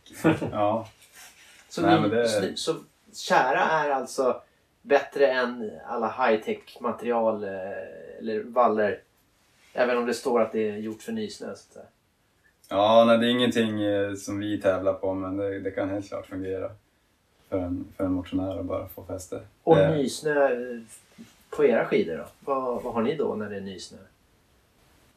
[0.53, 0.89] Ja,
[1.69, 2.75] Så, Nej, ni, men det- så
[3.15, 4.43] kära är alltså
[4.83, 7.51] bättre än alla high-tech material eh,
[8.19, 9.01] eller valler.
[9.73, 11.47] Även om det står att det är gjort för nysnö.
[11.47, 11.85] Så att säga.
[12.69, 16.09] ja nej, det är ingenting eh, som vi tävlar på men det, det kan helt
[16.09, 16.71] klart fungera
[17.49, 19.41] för en, för en motionär att bara få fäste.
[19.63, 20.81] Och Det- nysnö eh,
[21.51, 22.25] på era skidor då?
[22.41, 23.99] Vad, vad har ni då när det är nysnö?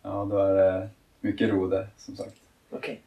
[0.01, 0.89] Ja, då är det
[1.21, 2.35] mycket rode som sagt.
[2.69, 3.01] Okej.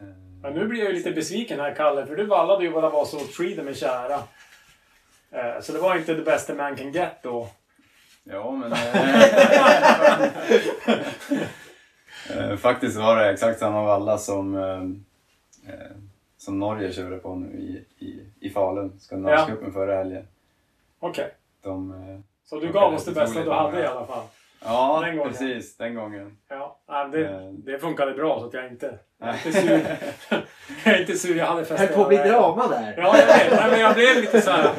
[0.00, 0.06] Eh,
[0.42, 3.62] Men nu blir jag ju lite besviken här Kalle, för du vallade ju våra Vasaårsskidor
[3.62, 4.22] med Kära.
[5.30, 7.48] Eh, Så det var inte det bästa man can get då.
[8.24, 8.72] Ja, men...
[8.72, 10.24] eh,
[12.50, 14.82] eh, Faktiskt var det exakt samma valla som, eh,
[15.74, 15.90] eh,
[16.44, 20.26] som Norge körde på nu i, i, i Falun, Skandinavscupen förra helgen.
[21.00, 21.34] Okej.
[21.62, 24.24] De, eh, Så du gav oss det bästa du hade i alla fall.
[24.64, 25.32] Ja, Den gången.
[25.32, 25.76] precis.
[25.76, 26.36] Den gången.
[26.48, 26.78] Ja,
[27.12, 27.50] det, Eh.
[27.52, 28.98] det funkade bra så att jag inte...
[29.18, 29.86] Jag är inte sur.
[30.84, 32.94] jag är inte sur, jag hade fäste Höll på att bli drama där.
[32.96, 33.50] Ja, jag vet.
[33.60, 34.70] Nej, men jag blev lite så här.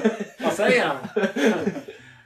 [0.44, 0.98] Vad säger han?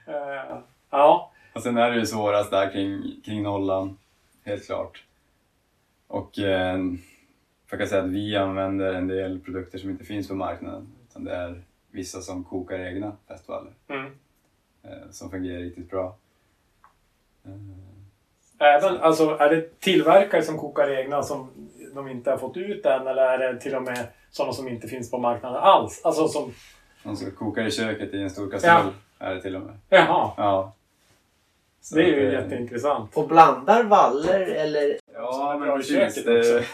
[0.08, 0.58] Eh,
[0.92, 1.32] Ja.
[1.56, 3.98] Och sen är det ju svårast där kring, kring nollan,
[4.46, 5.04] helt klart.
[6.08, 6.78] Och eh,
[7.70, 10.88] jag kan säga att vi använder en del produkter som inte finns på marknaden.
[11.10, 14.06] Utan det är vissa som kokar egna festvaller Mm.
[14.84, 16.16] eh, som fungerar riktigt bra.
[17.46, 17.52] Eh,
[18.62, 21.50] Även, alltså, är det tillverkare som kokar egna som
[21.96, 24.88] de inte har fått ut än eller är det till och med sådana som inte
[24.88, 26.02] finns på marknaden alls?
[26.04, 26.54] Alltså som...
[27.04, 29.78] de som kokar i köket i en stor kastrull är det till och med.
[29.90, 30.74] Jaha, Ja.
[31.82, 33.18] Så det är ju att, eh, jätteintressant.
[33.18, 34.98] Och blandar valler eller?
[35.14, 36.24] Ja, men precis.
[36.26, 36.66] Det,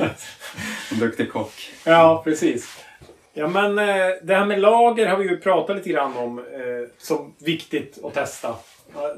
[0.92, 1.72] en duktig kock.
[1.84, 2.84] Ja, precis.
[3.32, 6.44] Ja, men eh, det här med lager har vi ju pratat lite grann om eh,
[6.98, 8.54] som viktigt att testa.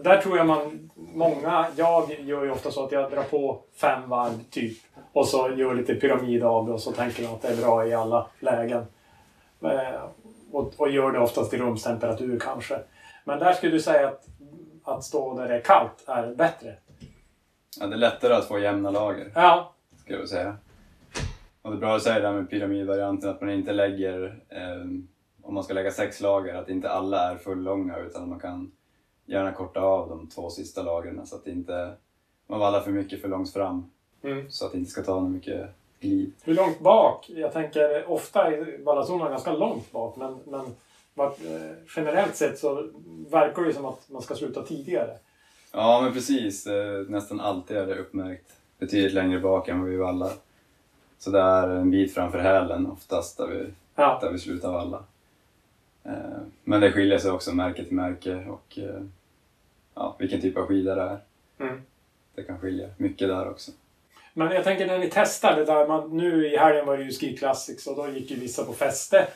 [0.05, 4.09] Där tror jag man, många, jag gör ju ofta så att jag drar på fem
[4.09, 4.79] varv typ.
[5.13, 7.87] Och så gör lite pyramid av det och så tänker man att det är bra
[7.87, 8.87] i alla lägen.
[10.53, 12.79] Och, och gör det oftast i rumstemperatur kanske.
[13.25, 14.27] Men där skulle du säga att,
[14.85, 16.77] att stå där det är kallt är bättre?
[17.81, 20.57] Ja, det är lättare att få jämna lager, Ja, skulle jag säga.
[21.63, 24.85] Och det är bra att säga det här med pyramidvarianten, att man inte lägger, eh,
[25.43, 28.73] om man ska lägga sex lager, att inte alla är fullånga utan man kan
[29.27, 31.95] gärna korta av de två sista lagren så att inte
[32.47, 33.91] man vallar för mycket för långt fram.
[34.23, 34.51] Mm.
[34.51, 35.71] Så att det inte ska ta mycket
[36.01, 36.33] glid.
[36.45, 37.31] hur långt bak?
[37.31, 40.65] Jag tänker ofta är vallazonerna ganska långt bak men, men
[41.97, 42.89] generellt sett så
[43.31, 45.19] verkar det som att man ska sluta tidigare.
[45.73, 46.67] Ja, men precis.
[46.67, 50.33] Eh, Nästan alltid är det uppmärkt betydligt längre bak än vad vi vallar.
[51.19, 55.05] Så det är en bit framför hälen oftast där vi, Ja, där vi slutar valla.
[56.05, 56.13] Eh,
[56.65, 59.03] Men det skiljer sig också märke till märke och eh,
[59.95, 61.19] ja, vilken typ av skida det är.
[61.59, 61.83] Mm.
[62.35, 63.71] Det kan skilja mycket där också.
[64.33, 67.13] Men jag tänker när ni testar det där, man, nu i helgen var det ju
[67.13, 69.29] Ski Classics och då gick ju vissa på fäste.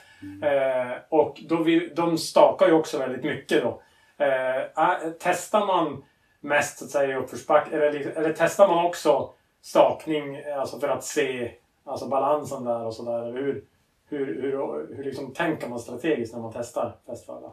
[0.43, 3.83] Eh, och då vi, de stakar ju också väldigt mycket då.
[4.25, 6.05] Eh, ah, testar man
[6.41, 11.05] mest så att säga i uppförsbacke, eller, eller testar man också stakning alltså för att
[11.05, 11.53] se
[11.85, 13.33] alltså balansen där och sådär?
[13.33, 13.65] Hur,
[14.09, 17.53] hur, hur, hur liksom tänker man strategiskt när man testar fästvallar?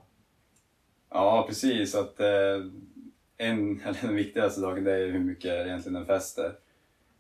[1.10, 1.96] Ja, precis.
[1.96, 2.28] Att, eh,
[3.38, 6.56] en, eller den viktigaste saken det är hur mycket egentligen den fäster.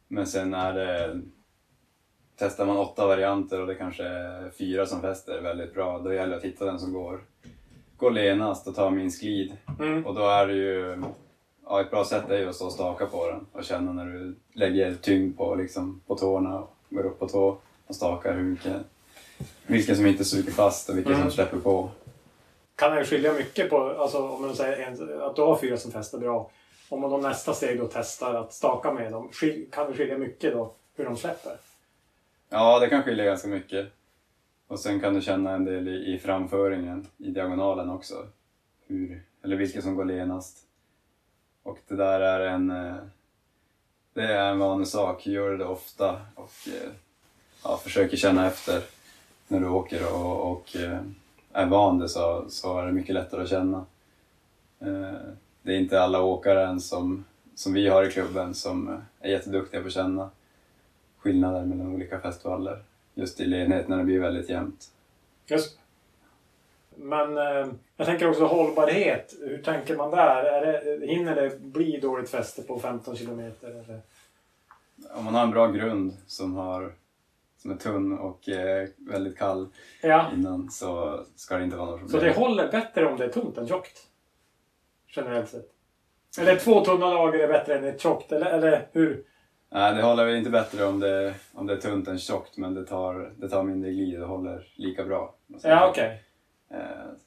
[0.07, 1.21] Men sen är det...
[2.37, 6.31] Testar man åtta varianter och det kanske är fyra som fäster väldigt bra, då gäller
[6.31, 7.19] det att hitta den som går,
[7.97, 9.57] går lenast och tar minst glid.
[9.79, 10.05] Mm.
[10.05, 11.03] Och då är det ju...
[11.67, 14.05] Ja, ett bra sätt är ju att stå och staka på den och känna när
[14.05, 18.43] du lägger tyngd på, liksom, på tårna och går upp på tå och stakar hur
[18.43, 18.75] mycket,
[19.67, 21.23] vilken som inte suger fast och vilken Mm.
[21.23, 21.89] som släpper på.
[22.75, 25.91] Kan det skilja mycket på, alltså om man säger en, att du har fyra som
[25.91, 26.51] fäster bra.
[26.89, 29.29] Om man då nästa steg då testar att staka med dem,
[29.71, 31.57] kan det skilja mycket då hur de släpper?
[32.49, 33.91] Ja, det kan skilja ganska mycket.
[34.67, 38.27] Och sen kan du känna en del i, i framföringen, i diagonalen också.
[38.87, 40.57] Hur, eller vilka som går lenast.
[41.63, 42.71] Och det där är en...
[42.71, 42.95] Eh,
[44.13, 46.91] det är en vanlig sak, gör det ofta och eh,
[47.63, 48.81] ja, försöker känna efter
[49.47, 50.99] när du åker och, och eh,
[51.53, 53.85] är van det så, så är det mycket lättare att känna.
[55.61, 59.87] Det är inte alla åkare som, som vi har i klubben som är jätteduktiga på
[59.87, 60.29] att känna
[61.25, 62.83] skillnader mellan olika festivaler.
[63.13, 64.91] Just i lenhet när det blir väldigt jämnt.
[65.45, 65.79] Just
[66.95, 69.33] Men eh, jag tänker också hållbarhet.
[69.39, 70.43] Hur tänker man där?
[70.43, 73.69] Är det, hinner det bli dåligt fäste på 15 kilometer?
[73.69, 74.01] Eller?
[75.13, 76.93] Om man har en bra grund som, har,
[77.57, 79.67] som är tunn och eh, väldigt kall
[80.01, 82.33] Ja, innan så ska det inte vara något så problem.
[82.33, 84.07] det håller bättre om det är tunt än tjockt?
[85.07, 85.71] Generellt sett.
[86.39, 89.25] Eller två tunna lager är bättre än ett tjockt, eller, eller hur?
[89.75, 92.73] Nej, det håller väl inte bättre om det, om det är tunt än tjockt men
[92.73, 95.33] det tar, det tar mindre glid och håller lika bra.
[95.63, 96.23] Ja, okej.
[96.71, 96.79] Eh,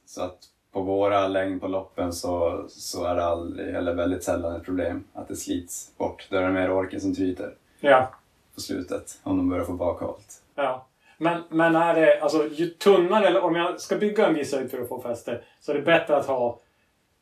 [0.06, 0.38] Så att
[0.72, 5.04] på våra längd på loppen så, så är det aldrig, eller väldigt sällan ett problem
[5.12, 6.26] att det slits bort.
[6.30, 8.10] Då är det mer orken som tryter Ja.
[8.54, 10.42] på slutet om de börjar få bakhalt.
[10.54, 10.86] Ja.
[11.18, 14.70] Men, men är det, alltså ju tunnare, eller om jag ska bygga en viss höjd
[14.70, 16.60] för att få fäste, så är det bättre att ha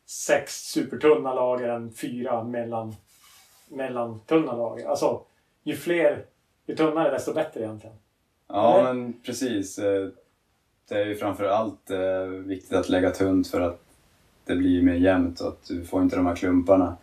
[0.05, 2.95] sex supertunna lager än fyra mellan,
[3.67, 4.87] mellan tunna lager.
[4.87, 5.21] Alltså,
[5.63, 6.25] ju fler,
[6.65, 7.95] ju tunnare desto bättre egentligen.
[8.47, 8.93] Ja, Eller?
[8.93, 9.79] men precis.
[9.79, 10.07] Eh,
[10.89, 13.79] Det är ju framför allt eh, viktigt att lägga tunt för att
[14.45, 16.97] det blir mer jämnt och att du får inte de här klumparna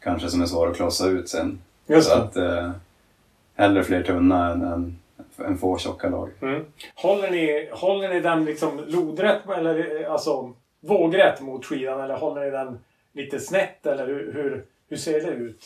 [0.00, 1.60] kanske som är svåra att klossa ut sen.
[1.86, 2.70] Just Så att eh,
[3.54, 4.98] hellre fler tunna än, än,
[5.38, 6.30] än få tjocka lag.
[6.40, 6.64] Mm.
[6.94, 12.44] Håller, ni, håller ni den liksom lodrätt, eller eh, alltså vågrätt mot skidan, eller håller
[12.44, 12.78] ni den
[13.12, 15.64] lite snett, eller hur, hur, hur ser det ut?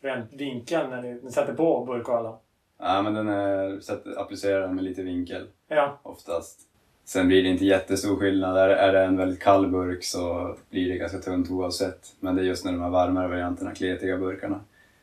[0.00, 2.36] Rent vinkeln när ni, ni sätter på burkvallan?
[2.78, 6.60] Ja, men den är, så att applicera den med lite vinkel Ja, oftast.
[7.04, 8.56] Sen blir det inte jättestor skillnad.
[8.58, 12.14] Är, är det en väldigt kall burk så blir det ganska tunt oavsett.
[12.20, 14.60] Men det är just när de här varmare varianterna, kletiga burkarna,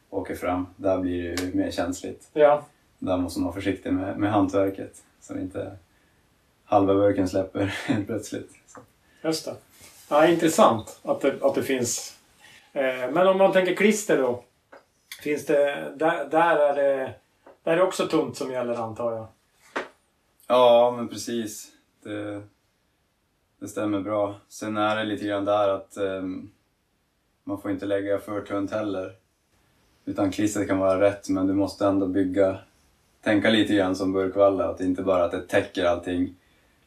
[0.09, 0.67] åker fram.
[0.75, 2.29] Där blir det ju mer känsligt.
[2.33, 2.65] ja.
[2.99, 5.77] Där måste man vara försiktig med, med hantverket så inte
[6.65, 7.73] halva burken släpper
[8.05, 8.51] plötsligt.
[8.67, 8.79] Så.
[9.23, 9.55] Just det.
[10.09, 12.17] Ja, intressant att det, att det finns.
[12.73, 14.43] Eh, men om man tänker klister då.
[15.23, 17.13] Finns det, där, där, är det,
[17.63, 19.27] där är det också tomt som gäller antar jag.
[20.47, 21.71] Ja, men precis.
[22.03, 22.41] Det,
[23.59, 24.35] det stämmer bra.
[24.47, 26.51] Sen är det lite grann där att um,
[27.43, 29.15] man får inte lägga för tunt heller.
[30.05, 32.57] Utan klistret kan vara rätt, men du måste ändå bygga,
[33.21, 34.69] tänka lite grann som burkvalla.
[34.69, 36.35] Att det inte bara att det täcker allting,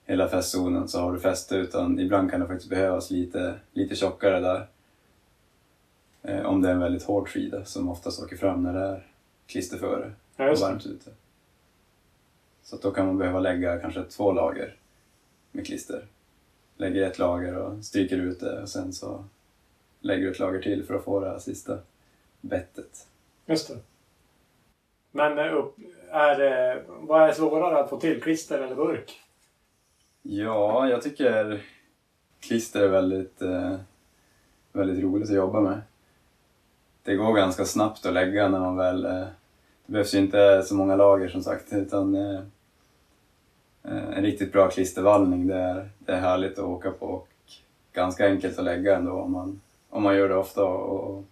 [0.05, 1.57] hela fästzonen, så har du fäste.
[1.57, 4.67] Utan ibland kan det faktiskt behövas lite, lite tjockare där.
[6.27, 9.07] Eh, om det är en väldigt hård skida som oftast åker fram när det är
[9.47, 11.11] klister före Ja, och varmt ute.
[12.63, 14.77] Så då kan man behöva lägga kanske två lager
[15.53, 16.07] med klister.
[16.77, 19.25] Lägger ett lager och stryker ut det och sen så
[20.01, 21.79] lägger du ett lager till för att få det här sista
[22.41, 23.07] bettet.
[23.47, 23.79] Just det.
[25.11, 25.77] Men eh, upp,
[26.11, 28.23] är det, vad är svårare att få till?
[28.23, 29.21] Klister eller burk?
[30.23, 31.63] Ja, jag tycker
[32.41, 33.77] klister är väldigt, eh,
[34.73, 35.81] väldigt roligt att jobba med.
[37.07, 39.05] Det går ganska snabbt att lägga när man väl...
[39.05, 39.25] Eh,
[39.87, 42.41] det behövs ju inte så många lager som sagt, utan eh,
[43.85, 47.29] eh, en riktigt bra klistervallning, det är, det är härligt att åka på och
[47.93, 50.65] ganska enkelt att lägga ändå om man, om man gör det ofta.
[50.65, 51.25] Och, och,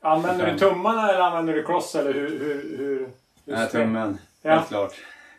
[0.00, 2.28] Använder du tummarna eller använder du cross eller hur?
[2.28, 3.08] hur, hur,
[3.44, 4.50] nej, tummen, Ja.
[4.50, 4.92] helt klart.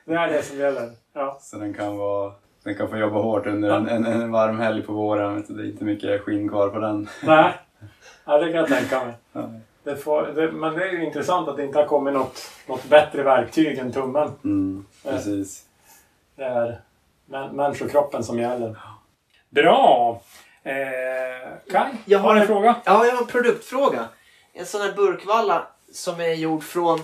[0.05, 0.91] Det är det som gäller.
[1.13, 1.37] Ja.
[1.41, 2.33] Så den kan vara...
[2.63, 5.45] Den kan få jobba hårt under en, en, en varm helg på våren.
[5.47, 7.09] Det är inte mycket skinn kvar på den.
[7.23, 7.53] Nej,
[8.25, 9.13] ja, det kan jag tänka mig.
[9.83, 12.83] Det får, det, men det är ju intressant att det inte har kommit något, något
[12.85, 14.31] bättre verktyg än tummen.
[14.43, 15.63] Mm, precis.
[16.35, 16.81] Det är
[17.25, 18.75] män, människokroppen som gäller.
[19.49, 20.21] Bra!
[20.63, 20.73] Eh,
[21.71, 22.75] Kaj, Jag har har en en- fråga?
[22.85, 24.05] Ja, jag har en produktfråga.
[24.53, 26.99] En sån här burkvalla som är gjord från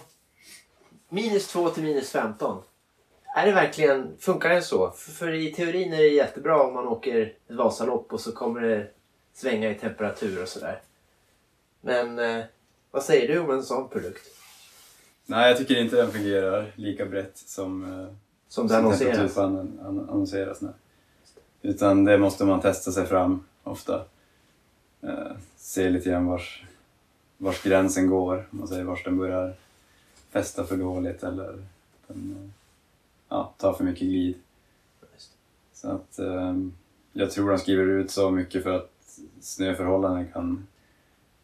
[1.09, 2.61] minus 2 till minus 15.
[3.35, 4.91] Är det verkligen, funkar det så?
[4.91, 8.61] För, för i teorin är det jättebra om man åker ett Vasalopp och så kommer
[8.61, 8.87] det
[9.33, 10.81] svänga i temperatur och sådär.
[11.81, 12.45] Men eh,
[12.91, 14.27] vad säger du om en sån produkt?
[15.25, 18.07] Nej, jag tycker inte den fungerar lika brett som, eh,
[18.47, 19.37] Som det som annonseras?
[19.37, 20.61] annonseras.
[20.61, 20.73] Nej.
[21.61, 24.05] Utan det måste man testa sig fram ofta.
[25.01, 26.63] Eh, se lite grann vars,
[27.37, 28.47] vars gränsen går.
[28.49, 29.53] Man säger vars den börjar
[30.31, 31.63] fästa för dåligt eller
[32.07, 32.49] den, eh,
[33.29, 34.35] ja, tar för mycket glid.
[35.73, 36.55] Så att eh,
[37.13, 38.89] jag tror de skriver ut så mycket för att
[39.41, 40.67] snöförhållanden kan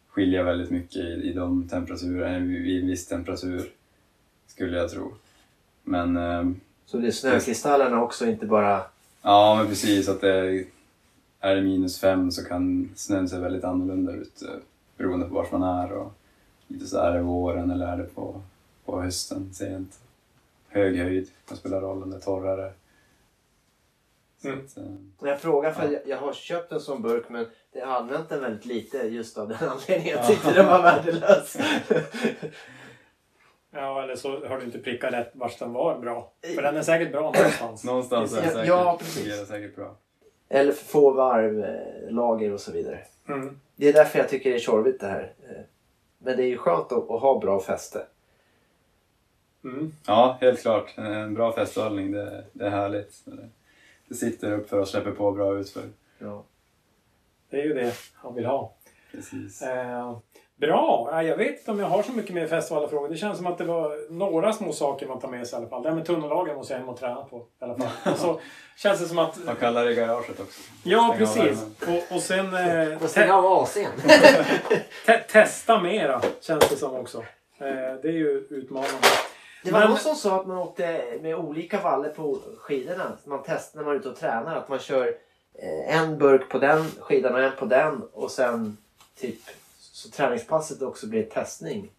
[0.08, 3.72] skilja väldigt mycket i, i de temperaturer, eh, vid en viss temperatur.
[4.46, 5.14] Skulle jag tro.
[5.82, 6.50] Men eh,
[6.86, 8.82] Så det är snökristallerna också, inte bara...
[9.22, 10.64] ja, men precis att det är,
[11.40, 14.48] är det minus fem så kan snön se väldigt annorlunda ut eh,
[14.96, 16.12] beroende på var man är och
[16.66, 18.42] lite så är det våren eller är det på,
[18.84, 19.98] på hösten sent.
[20.68, 22.72] Hög höjd kan spela roll om det är torrare.
[24.42, 24.60] Så Mm.
[24.64, 25.92] att, eh, Jag frågar för Ja.
[25.92, 29.38] jag, jag har köpt en sån burk men jag har använt den väldigt lite just
[29.38, 30.16] av den anledningen.
[30.18, 31.56] Jag tyckte den var värdelös.
[33.72, 36.32] Ja, eller så har du inte prickat rätt vart den var bra.
[36.54, 37.84] För den är säkert bra någonstans.
[37.84, 39.48] Någonstans är säkert, ja, precis.
[39.48, 39.94] säkert bra.
[40.48, 42.98] Eller få varv, eh, lager och så vidare.
[43.28, 43.60] Mm.
[43.76, 45.32] Det är därför jag tycker det är tjorvigt det här.
[45.48, 45.56] Eh,
[46.18, 48.06] Men det är ju skönt att, att ha bra fäste.
[49.64, 49.92] Mm.
[50.06, 50.94] Ja, helt klart.
[50.96, 53.24] En, bra festhållning, det, det är härligt.
[54.14, 55.82] Sitter upp för och släpper på bra utför.
[56.18, 56.44] Ja.
[57.50, 58.74] Det är ju det han vill ha.
[59.12, 59.62] Precis.
[59.62, 60.18] Eh,
[60.56, 61.08] bra!
[61.12, 63.08] Ja, Jag vet inte om jag har så mycket mer festivalfrågor.
[63.08, 65.68] Det känns som att det var några små saker man tar med sig i alla
[65.70, 65.82] fall.
[65.82, 68.12] Det här med tunnellagen måste jag hem och träna på i alla fall.
[68.12, 68.40] Och så
[68.76, 69.44] känns det som att...
[69.44, 70.60] Man kallar det garaget också.
[70.84, 71.62] Ja, precis.
[71.88, 73.86] Och, och sen eh, Och stänga av AC'n.
[75.06, 77.18] te- testa mera, känns det som också.
[77.58, 77.66] Eh,
[78.02, 79.06] det är ju utmanande.
[79.62, 83.12] Det var Men- någon som sa att man åkte med olika valler på skidorna.
[83.24, 84.56] Man testar när man är ute och tränar.
[84.56, 85.06] Att man kör
[85.54, 88.02] eh, en burk på den skidan och en på den.
[88.12, 88.76] Och sen
[89.20, 89.40] typ
[89.78, 91.90] så träningspasset också blir testning.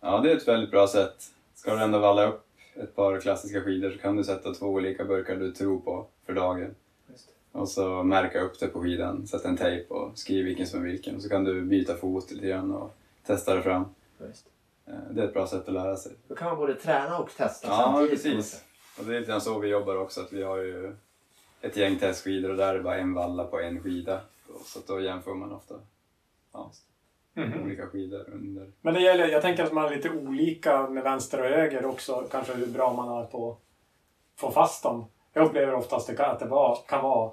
[0.00, 1.14] Ja, det är ett väldigt bra sätt.
[1.54, 2.44] Ska du ändå valla upp
[2.74, 6.32] ett par klassiska skidor så kan du sätta två olika burkar du tror på för
[6.32, 6.74] dagen.
[7.52, 10.84] Och så märka upp det på skidan, sätta en tejp och skriv vilken som är
[10.84, 11.16] vilken.
[11.16, 12.94] Och så kan du byta fot lite grann och
[13.26, 13.84] testa det fram.
[14.20, 14.26] Eh,
[15.10, 16.12] Det är ett bra sätt att lära sig.
[16.28, 18.10] Då kan man både träna och testa Ja, samtidigt.
[18.10, 18.64] precis.
[18.98, 20.96] Och det är lite grann så vi jobbar också, att vi har ju
[21.60, 24.20] ett gäng testskidor och där är det bara en valla på en skida.
[24.64, 25.74] Så att då jämför man ofta
[26.52, 26.70] ja,
[27.34, 27.62] Mhm.
[27.64, 28.72] olika skidor under.
[28.80, 32.26] Men det gäller, jag tänker att man är lite olika med vänster och höger också.
[32.30, 35.04] Kanske hur bra man är på att få fast dem.
[35.32, 37.32] Jag upplever oftast att det var, kan vara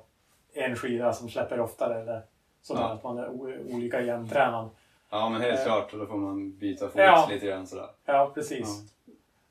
[0.53, 2.01] en skida som släpper oftare.
[2.01, 2.21] Eller
[2.61, 2.87] sådär, Ja.
[2.93, 4.69] att man är o, olika jämntränad.
[5.11, 5.65] Ja, men helt Eh.
[5.65, 5.93] klart.
[5.93, 7.27] Och då får man byta fot Ja.
[7.31, 7.89] lite grann sådär.
[8.05, 8.67] Ja, precis.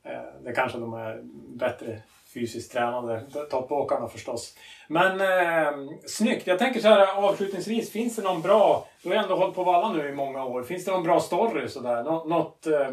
[0.04, 0.10] Ja.
[0.12, 1.20] Eh, Det kanske de är
[1.56, 2.02] bättre
[2.34, 4.56] fysiskt tränade toppåkarna förstås.
[4.88, 6.46] Men eh, snyggt!
[6.46, 8.86] Jag tänker så här avslutningsvis, finns det någon bra...
[9.02, 10.62] Du har ändå hållit på valla nu i många år.
[10.62, 12.02] Finns det någon bra story sådär?
[12.02, 12.92] Nå, något, eh,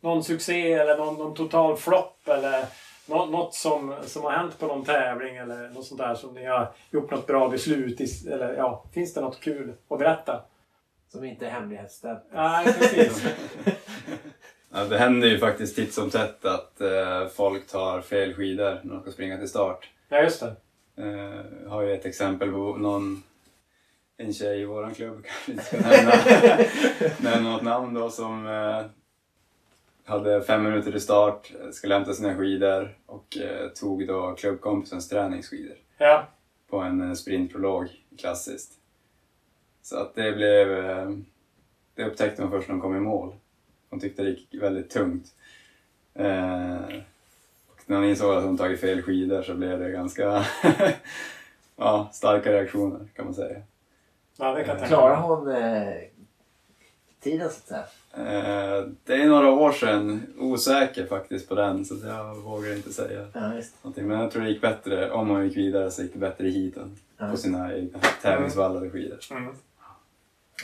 [0.00, 2.64] någon succé eller någon, någon total flopp eller
[3.06, 6.44] nå, något som, som har hänt på någon tävling eller något sånt där som ni
[6.44, 10.40] har gjort något bra beslut i, eller ja, finns det något kul att berätta?
[11.16, 12.26] Som inte är hemlighetsstämplat.
[12.32, 13.26] Nej, precis.
[14.72, 18.94] Ja, det händer ju faktiskt titt som tätt att eh, folk tar fel skidor när
[18.94, 19.90] de ska springa till start.
[20.08, 20.56] Ja, just det.
[21.02, 23.22] Eh, har ju ett exempel på någon,
[24.16, 26.12] en tjej i våran klubb, kanske inte ska nämna,
[27.20, 28.84] nämna något namn då, som eh,
[30.04, 35.08] hade fem minuter till start, eh, skulle hämta sina skidor och eh, tog då klubbkompisens
[35.08, 36.28] träningsskidor Ja.
[36.70, 37.88] på en eh, sprintprolog
[38.18, 38.72] klassiskt.
[39.86, 41.10] Så att det blev, eh,
[41.94, 43.34] det upptäckte man först när de kom i mål.
[43.90, 45.26] hon tyckte det gick väldigt tungt.
[46.14, 46.76] Eh,
[47.66, 50.44] och när hon insåg att hon tagit fel skidor så blev det ganska
[51.76, 53.62] ja, starka reaktioner kan man säga.
[54.38, 55.94] Ja, det kan Klarar hon eh,
[57.20, 57.84] tiden så att säga?
[59.04, 63.54] Det är några år sedan, osäker faktiskt på den så jag vågar inte säga Ja,
[63.54, 63.84] just.
[63.84, 64.06] någonting.
[64.06, 66.50] Men jag tror det gick bättre, om hon gick vidare så gick det bättre i
[66.64, 67.30] heaten Ja.
[67.30, 69.18] på sina egna tävlingsvallade skidor.
[69.30, 69.54] Mm.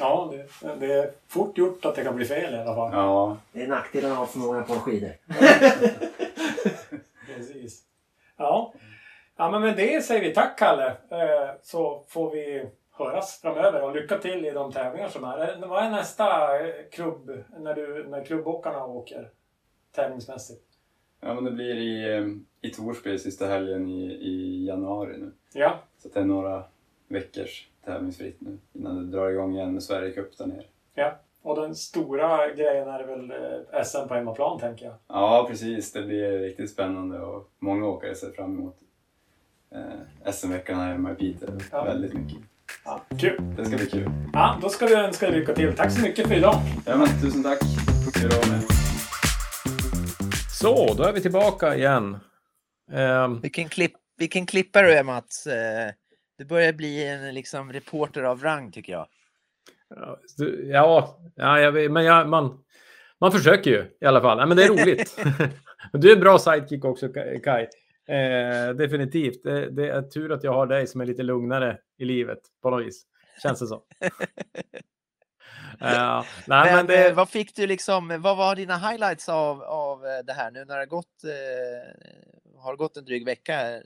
[0.01, 2.91] Ja, det, det är fort gjort att det kan bli fel i alla fall.
[2.93, 5.11] Ja, Det är nackdelen att ha för många på skidor.
[7.27, 7.83] Precis.
[8.37, 8.75] Ja.
[9.37, 10.87] ja, men med det säger vi tack Kalle.
[10.89, 15.63] Eh, så får vi höras framöver och lycka till i de tävlingar som är.
[15.63, 19.31] Eh, Vad är nästa eh, klubb när, du, när klubbåkarna åker
[19.95, 20.63] tävlingsmässigt?
[21.21, 22.23] ja men det blir i,
[22.61, 25.33] i Torsby sista helgen i, i januari nu.
[25.53, 26.65] Ja, Så det är några
[27.09, 30.65] veckors tävlingsfritt nu innan det drar igång igen med Sverige Cup där nere.
[30.95, 31.19] ja.
[31.45, 34.95] Och den stora grejen är väl eh, SM på hemmaplan tänker jag.
[35.09, 35.93] Ja, precis.
[35.93, 38.77] Det blir riktigt spännande och många åkare ser fram emot
[39.75, 41.49] eh, SM-veckan här hemma i Piteå.
[41.73, 41.85] Ja.
[41.85, 42.39] Väldigt mycket.
[42.85, 43.55] Ja, kul!
[43.57, 44.11] Det ska bli kul.
[44.33, 45.77] Ja, då ska vi önska dig lycka till.
[45.77, 46.55] Tack så mycket för idag!
[46.87, 47.59] Ja, men, tusen tack.
[47.63, 48.63] Att vara med.
[50.51, 52.19] Så, då är vi tillbaka igen.
[52.93, 55.47] Ehm, Vilken, klipp, vilken klippare du är Mats.
[56.43, 59.07] Du börjar bli en liksom, reporter av rang tycker jag.
[59.97, 60.19] Ja,
[60.65, 62.65] ja, ja jag men jag, man,
[63.21, 64.39] man försöker ju i alla fall.
[64.39, 65.19] Ja, men det är roligt.
[65.93, 67.63] du är en bra sidekick också, Ka- Kai.
[68.17, 69.43] Eh, definitivt.
[69.43, 72.71] Det, det är tur att jag har dig som är lite lugnare i livet på
[72.71, 73.03] något vis.
[73.43, 73.83] Känns det så.
[75.81, 80.01] Eh, nej, Men, det, eh, vad fick du liksom, vad var dina highlights av, av
[80.27, 83.83] det här nu när det har gått, eh, har gått en dryg vecka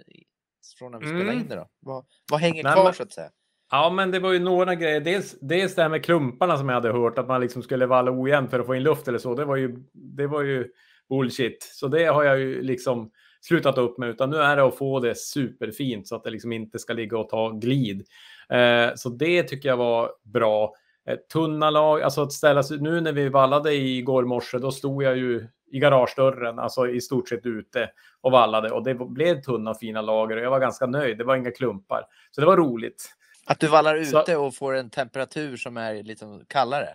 [0.74, 1.38] från när vi spelade Mm.
[1.38, 1.68] in det då?
[1.80, 3.30] Vad, vad hänger Nej, kvar men- så att säga?
[3.70, 5.00] Ja, men det var ju några grejer.
[5.00, 8.10] Dels, dels det här med klumparna som jag hade hört, att man liksom skulle valla
[8.20, 9.34] ojämnt för att få in luft eller så.
[9.34, 10.68] Det var ju, det var ju
[11.08, 11.62] bullshit.
[11.62, 13.10] Så det har jag ju liksom
[13.40, 16.52] slutat upp med, utan nu är det att få det superfint så att det liksom
[16.52, 18.06] inte ska ligga och ta glid.
[18.48, 20.74] Eh, så det tycker jag var bra.
[21.06, 25.02] Eh, tunna lag, alltså att ställa sig, nu när vi vallade igår morse, då stod
[25.02, 27.90] jag ju i garagedörren, alltså i stort sett ute
[28.20, 31.18] och vallade och det blev tunna och fina lager och jag var ganska nöjd.
[31.18, 33.12] Det var inga klumpar, så det var roligt.
[33.46, 36.88] Att du vallar Så- ute och får en temperatur som är lite kallare?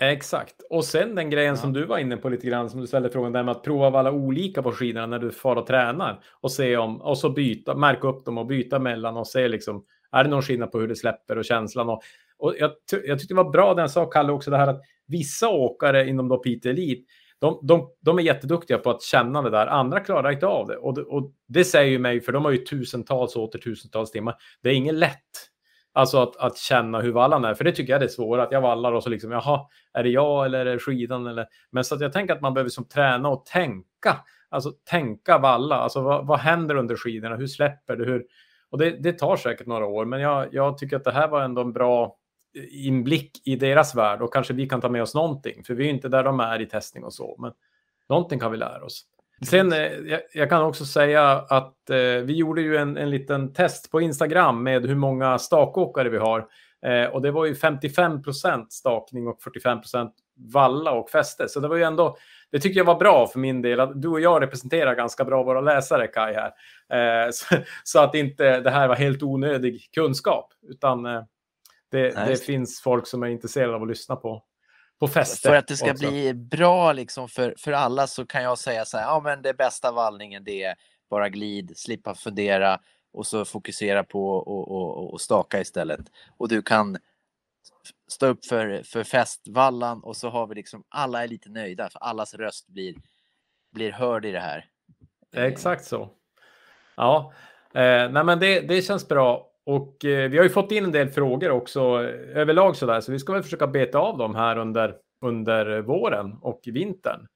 [0.00, 0.54] Exakt.
[0.70, 1.56] Och sen den grejen Ja.
[1.56, 3.98] som du var inne på lite grann, som du ställde frågan där med att prova
[3.98, 7.74] alla olika på skidorna när du far och tränar och se om, och så byta,
[7.74, 10.88] märka upp dem och byta mellan och se liksom, är det någon skillnad på hur
[10.88, 12.02] det släpper och känslan och,
[12.38, 15.48] och jag, jag tyckte det var bra den sa Kalle också det här att vissa
[15.48, 17.04] åkare inom då Piteå Elite,
[17.40, 20.76] de, de, de är jätteduktiga på att känna det där, andra klarar inte av det.
[20.76, 24.10] Och, det och det säger ju mig, för de har ju tusentals och åter tusentals
[24.10, 25.18] timmar, det är inget lätt.
[25.92, 28.52] Alltså att, att känna hur vallan är, för det tycker jag är det svåra, att
[28.52, 31.26] jag vallar och så liksom, jaha, är det jag eller är det skidan?
[31.26, 31.46] Eller...
[31.70, 34.16] Men så att jag tänker att man behöver som träna och tänka,
[34.48, 38.24] alltså tänka valla, alltså vad, vad händer under skidorna, hur släpper det, hur...
[38.70, 41.42] Och det, det tar säkert några år, men jag, jag tycker att det här var
[41.42, 42.16] ändå en bra
[42.70, 45.90] inblick i deras värld och kanske vi kan ta med oss någonting, för vi är
[45.90, 47.52] inte där de är i testning och så, men
[48.08, 49.04] någonting kan vi lära oss.
[49.46, 53.52] Sen, eh, jag, jag kan också säga att eh, vi gjorde ju en, en liten
[53.52, 56.46] test på Instagram med hur många stakåkare vi har.
[56.86, 60.10] Eh, och det var ju 55% stakning och 45%
[60.52, 61.48] valla och fäste.
[61.48, 62.16] Så det var ju ändå,
[62.52, 63.80] det tycker jag var bra för min del.
[63.80, 66.52] Att du och jag representerar ganska bra våra läsare, Kai, här.
[67.26, 71.06] Eh, så, så att inte det här var helt onödig kunskap, utan
[71.90, 74.44] det, det finns folk som är intresserade av att lyssna på,
[75.00, 75.48] på fäste.
[75.48, 76.10] För att det ska också.
[76.10, 79.54] bli bra liksom för, för alla så kan jag säga så här, ja men det
[79.54, 80.74] bästa vallningen det är
[81.10, 82.80] bara glid, slippa fundera
[83.12, 86.00] och så fokusera på och, och, och staka istället.
[86.36, 86.98] Och du kan
[88.08, 91.98] stå upp för, för festvallan och så har vi liksom, alla är lite nöjda för
[91.98, 92.94] allas röst blir,
[93.72, 94.66] blir hörd i det här.
[95.32, 96.10] Det Exakt så.
[96.96, 97.32] Ja,
[97.74, 99.47] eh, nej men det, det känns bra.
[99.68, 103.12] Och eh, vi har ju fått in en del frågor också eh, överlag sådär, så
[103.12, 104.94] vi ska väl försöka beta av dem här under,
[105.24, 107.26] under våren och vintern.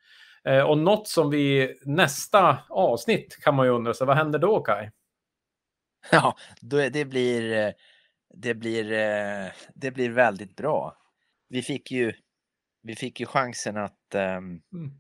[0.45, 4.61] Eh, och något som vi nästa avsnitt kan man ju undra, så vad händer då
[4.61, 4.91] Kai?
[6.13, 6.37] Ja,
[6.93, 7.73] det blir, eh,
[8.35, 10.97] det blir, eh, det blir väldigt bra.
[11.49, 12.13] Vi fick ju,
[12.83, 14.91] vi fick ju chansen att ehm, Mm.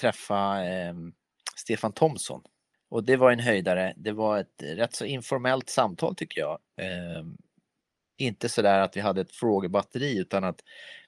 [0.00, 1.12] träffa ehm,
[1.56, 2.42] Stefan Thomsson.
[2.88, 3.94] Och det var en höjdare.
[3.96, 6.58] Det var ett rätt så informellt samtal tycker jag.
[6.80, 7.24] Eh,
[8.18, 10.60] inte så där att vi hade ett frågebatteri utan att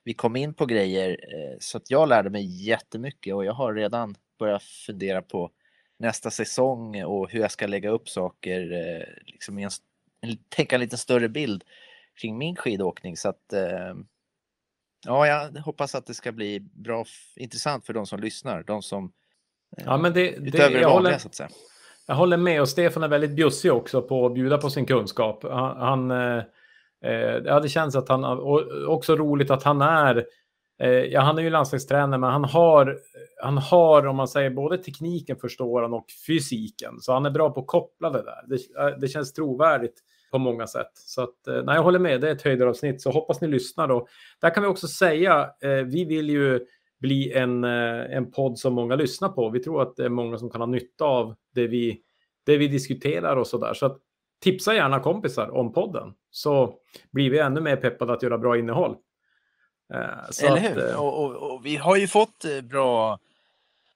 [0.04, 3.74] vi kom in på grejer eh, så att jag lärde mig jättemycket och jag har
[3.74, 5.50] redan börjat fundera på
[5.98, 9.70] nästa säsong och hur jag ska lägga upp saker, eh, liksom en,
[10.20, 11.64] en, tänka en lite större bild
[12.20, 13.94] kring min skidåkning så att eh,
[15.06, 17.04] ja, jag hoppas att det ska bli bra,
[17.36, 18.62] intressant för de som lyssnar.
[18.62, 19.12] De som
[19.76, 21.48] Ja, men det, det, jag, vanliga håller, så att säga.
[22.06, 25.44] jag håller med och Stefan är väldigt bjussig också på att bjuda på sin kunskap.
[25.44, 26.42] Han, han, eh,
[27.04, 30.24] eh, ja, det känns att han, och också roligt att han är,
[30.82, 32.98] eh, ja han är ju landslagstränare men han har,
[33.42, 37.00] han har om man säger både tekniken förstår han och fysiken.
[37.00, 38.42] Så han är bra på att koppla det där.
[38.46, 40.90] Det, eh, det känns trovärdigt på många sätt.
[40.94, 43.88] Så att, eh, nej, jag håller med, det är ett höjdaravsnitt så hoppas ni lyssnar
[43.88, 44.06] då.
[44.40, 46.60] Där kan vi också säga, eh, vi vill ju
[47.00, 49.50] bli en, eh, en podd som många lyssnar på.
[49.50, 52.00] Vi tror att det är många som kan ha nytta av det vi,
[52.46, 53.74] det vi diskuterar och så där.
[53.74, 53.98] Så att,
[54.40, 56.74] tipsa gärna kompisar om podden så
[57.10, 58.96] blir vi ännu mer peppade att göra bra innehåll.
[59.94, 60.90] Eh, så Eller att, hur?
[60.90, 63.18] eh, Och, och, och vi har ju fått bra,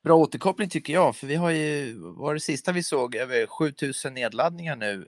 [0.05, 1.16] bra återkoppling tycker jag.
[1.16, 5.07] För vi har ju, var det sista vi såg, över 7000 nedladdningar nu.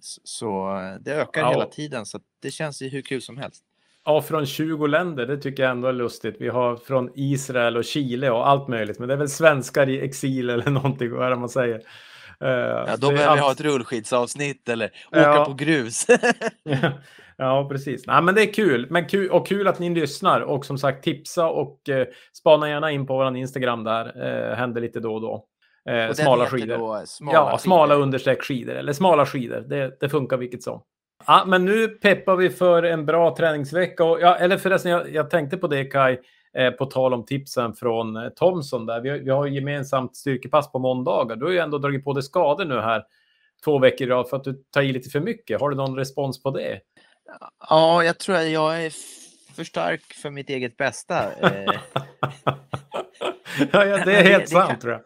[0.00, 1.50] Så det ökar Ja.
[1.50, 2.06] hela tiden.
[2.06, 3.64] Så att det känns ju hur kul som helst.
[4.04, 6.36] Ja, från 20 länder, det tycker jag ändå är lustigt.
[6.40, 10.00] Vi har från Israel och Chile och allt möjligt, men det är väl svenskar i
[10.00, 11.74] exil eller någonting, vad är det man säger?
[12.40, 15.44] Eh, Ja, då behöver vi ha ett rullskidsavsnitt eller åka Ja.
[15.44, 16.06] på grus.
[17.36, 18.06] ja, precis.
[18.06, 18.86] Nej, men det är kul.
[18.90, 22.06] Men kul, och kul att ni lyssnar och som sagt tipsa och eh,
[22.38, 24.06] spana gärna in på vår Instagram där.
[24.50, 25.44] Eh, händer lite då och då.
[25.90, 26.78] Eh, Och den smala skidor.
[26.78, 28.02] då smala ja, smala skidor.
[28.02, 29.60] understreck skidor eller smala skidor.
[29.60, 30.82] Det, det funkar vilket som.
[31.26, 34.04] Ja, men nu peppar vi för en bra träningsvecka.
[34.04, 36.18] Och, ja, eller förresten, jag, jag tänkte på det Kai,
[36.58, 39.00] eh, på tal om tipsen från eh, Thomson där.
[39.00, 41.36] Vi, har- vi har gemensamt styrkepass på måndagar.
[41.36, 43.04] Du har ju ändå dragit på dig skador nu här
[43.64, 45.60] två veckor i rad för att du tar i lite för mycket.
[45.60, 46.80] Har du någon respons på det?
[47.70, 48.90] Ja, jag tror att jag är
[49.56, 51.32] för stark för mitt eget bästa.
[51.32, 51.64] Eh,
[53.72, 55.02] ja, ja, det är Det- helt det sant kan- tror jag.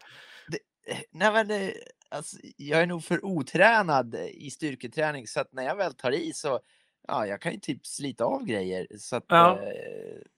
[1.13, 1.73] Nej, men det,
[2.09, 6.33] alltså, jag är nog för otränad i styrketräning så att när jag väl tar i
[6.33, 6.61] så
[7.09, 8.87] ja, jag kan ju typ slita av grejer.
[8.99, 9.59] Så att, Ja.
[9.63, 9.69] eh,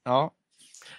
[0.04, 0.34] ja.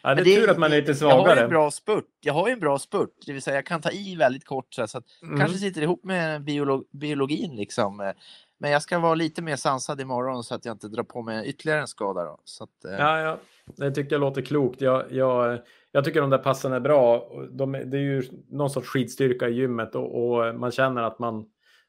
[0.04, 1.44] Ja, det är tur att man är lite Jag har svagare.
[1.44, 2.06] en bra spurt.
[2.22, 4.74] Jag har ju en bra spurt, det vill säga jag kan ta i väldigt kort
[4.74, 5.40] så, här, så att Mm.
[5.40, 8.14] kanske sitter ihop med biolo biologin liksom.
[8.58, 11.48] Men jag ska vara lite mer sansad imorgon så att jag inte drar på mig
[11.50, 12.40] ytterligare en skada då.
[12.44, 14.82] Så att, eh, Ja, ja, det tycker jag låter klokt.
[14.82, 15.60] Jag, jag,
[15.92, 17.32] jag tycker de där passen är bra.
[17.52, 21.46] De, det är ju någon sorts skidstyrka i gymmet och, och man känner att man,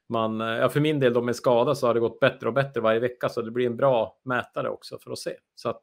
[0.09, 2.81] man, ja för min del, de är skadade så har det gått bättre och bättre
[2.81, 5.33] varje vecka så det blir en bra mätare också för att se.
[5.55, 5.81] Så att,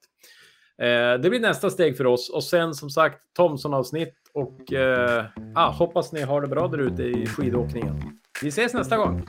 [0.78, 5.70] eh, det blir nästa steg för oss och sen som sagt Thomson-avsnitt och eh, ah,
[5.70, 8.02] hoppas ni har det bra där ute i skidåkningen.
[8.42, 9.26] Vi ses nästa gång.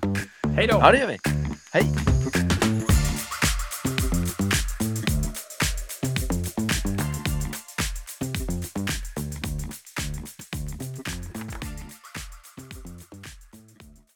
[0.55, 0.77] Hej då!
[0.81, 1.17] ja, det gör vi.
[1.73, 2.18] Hej!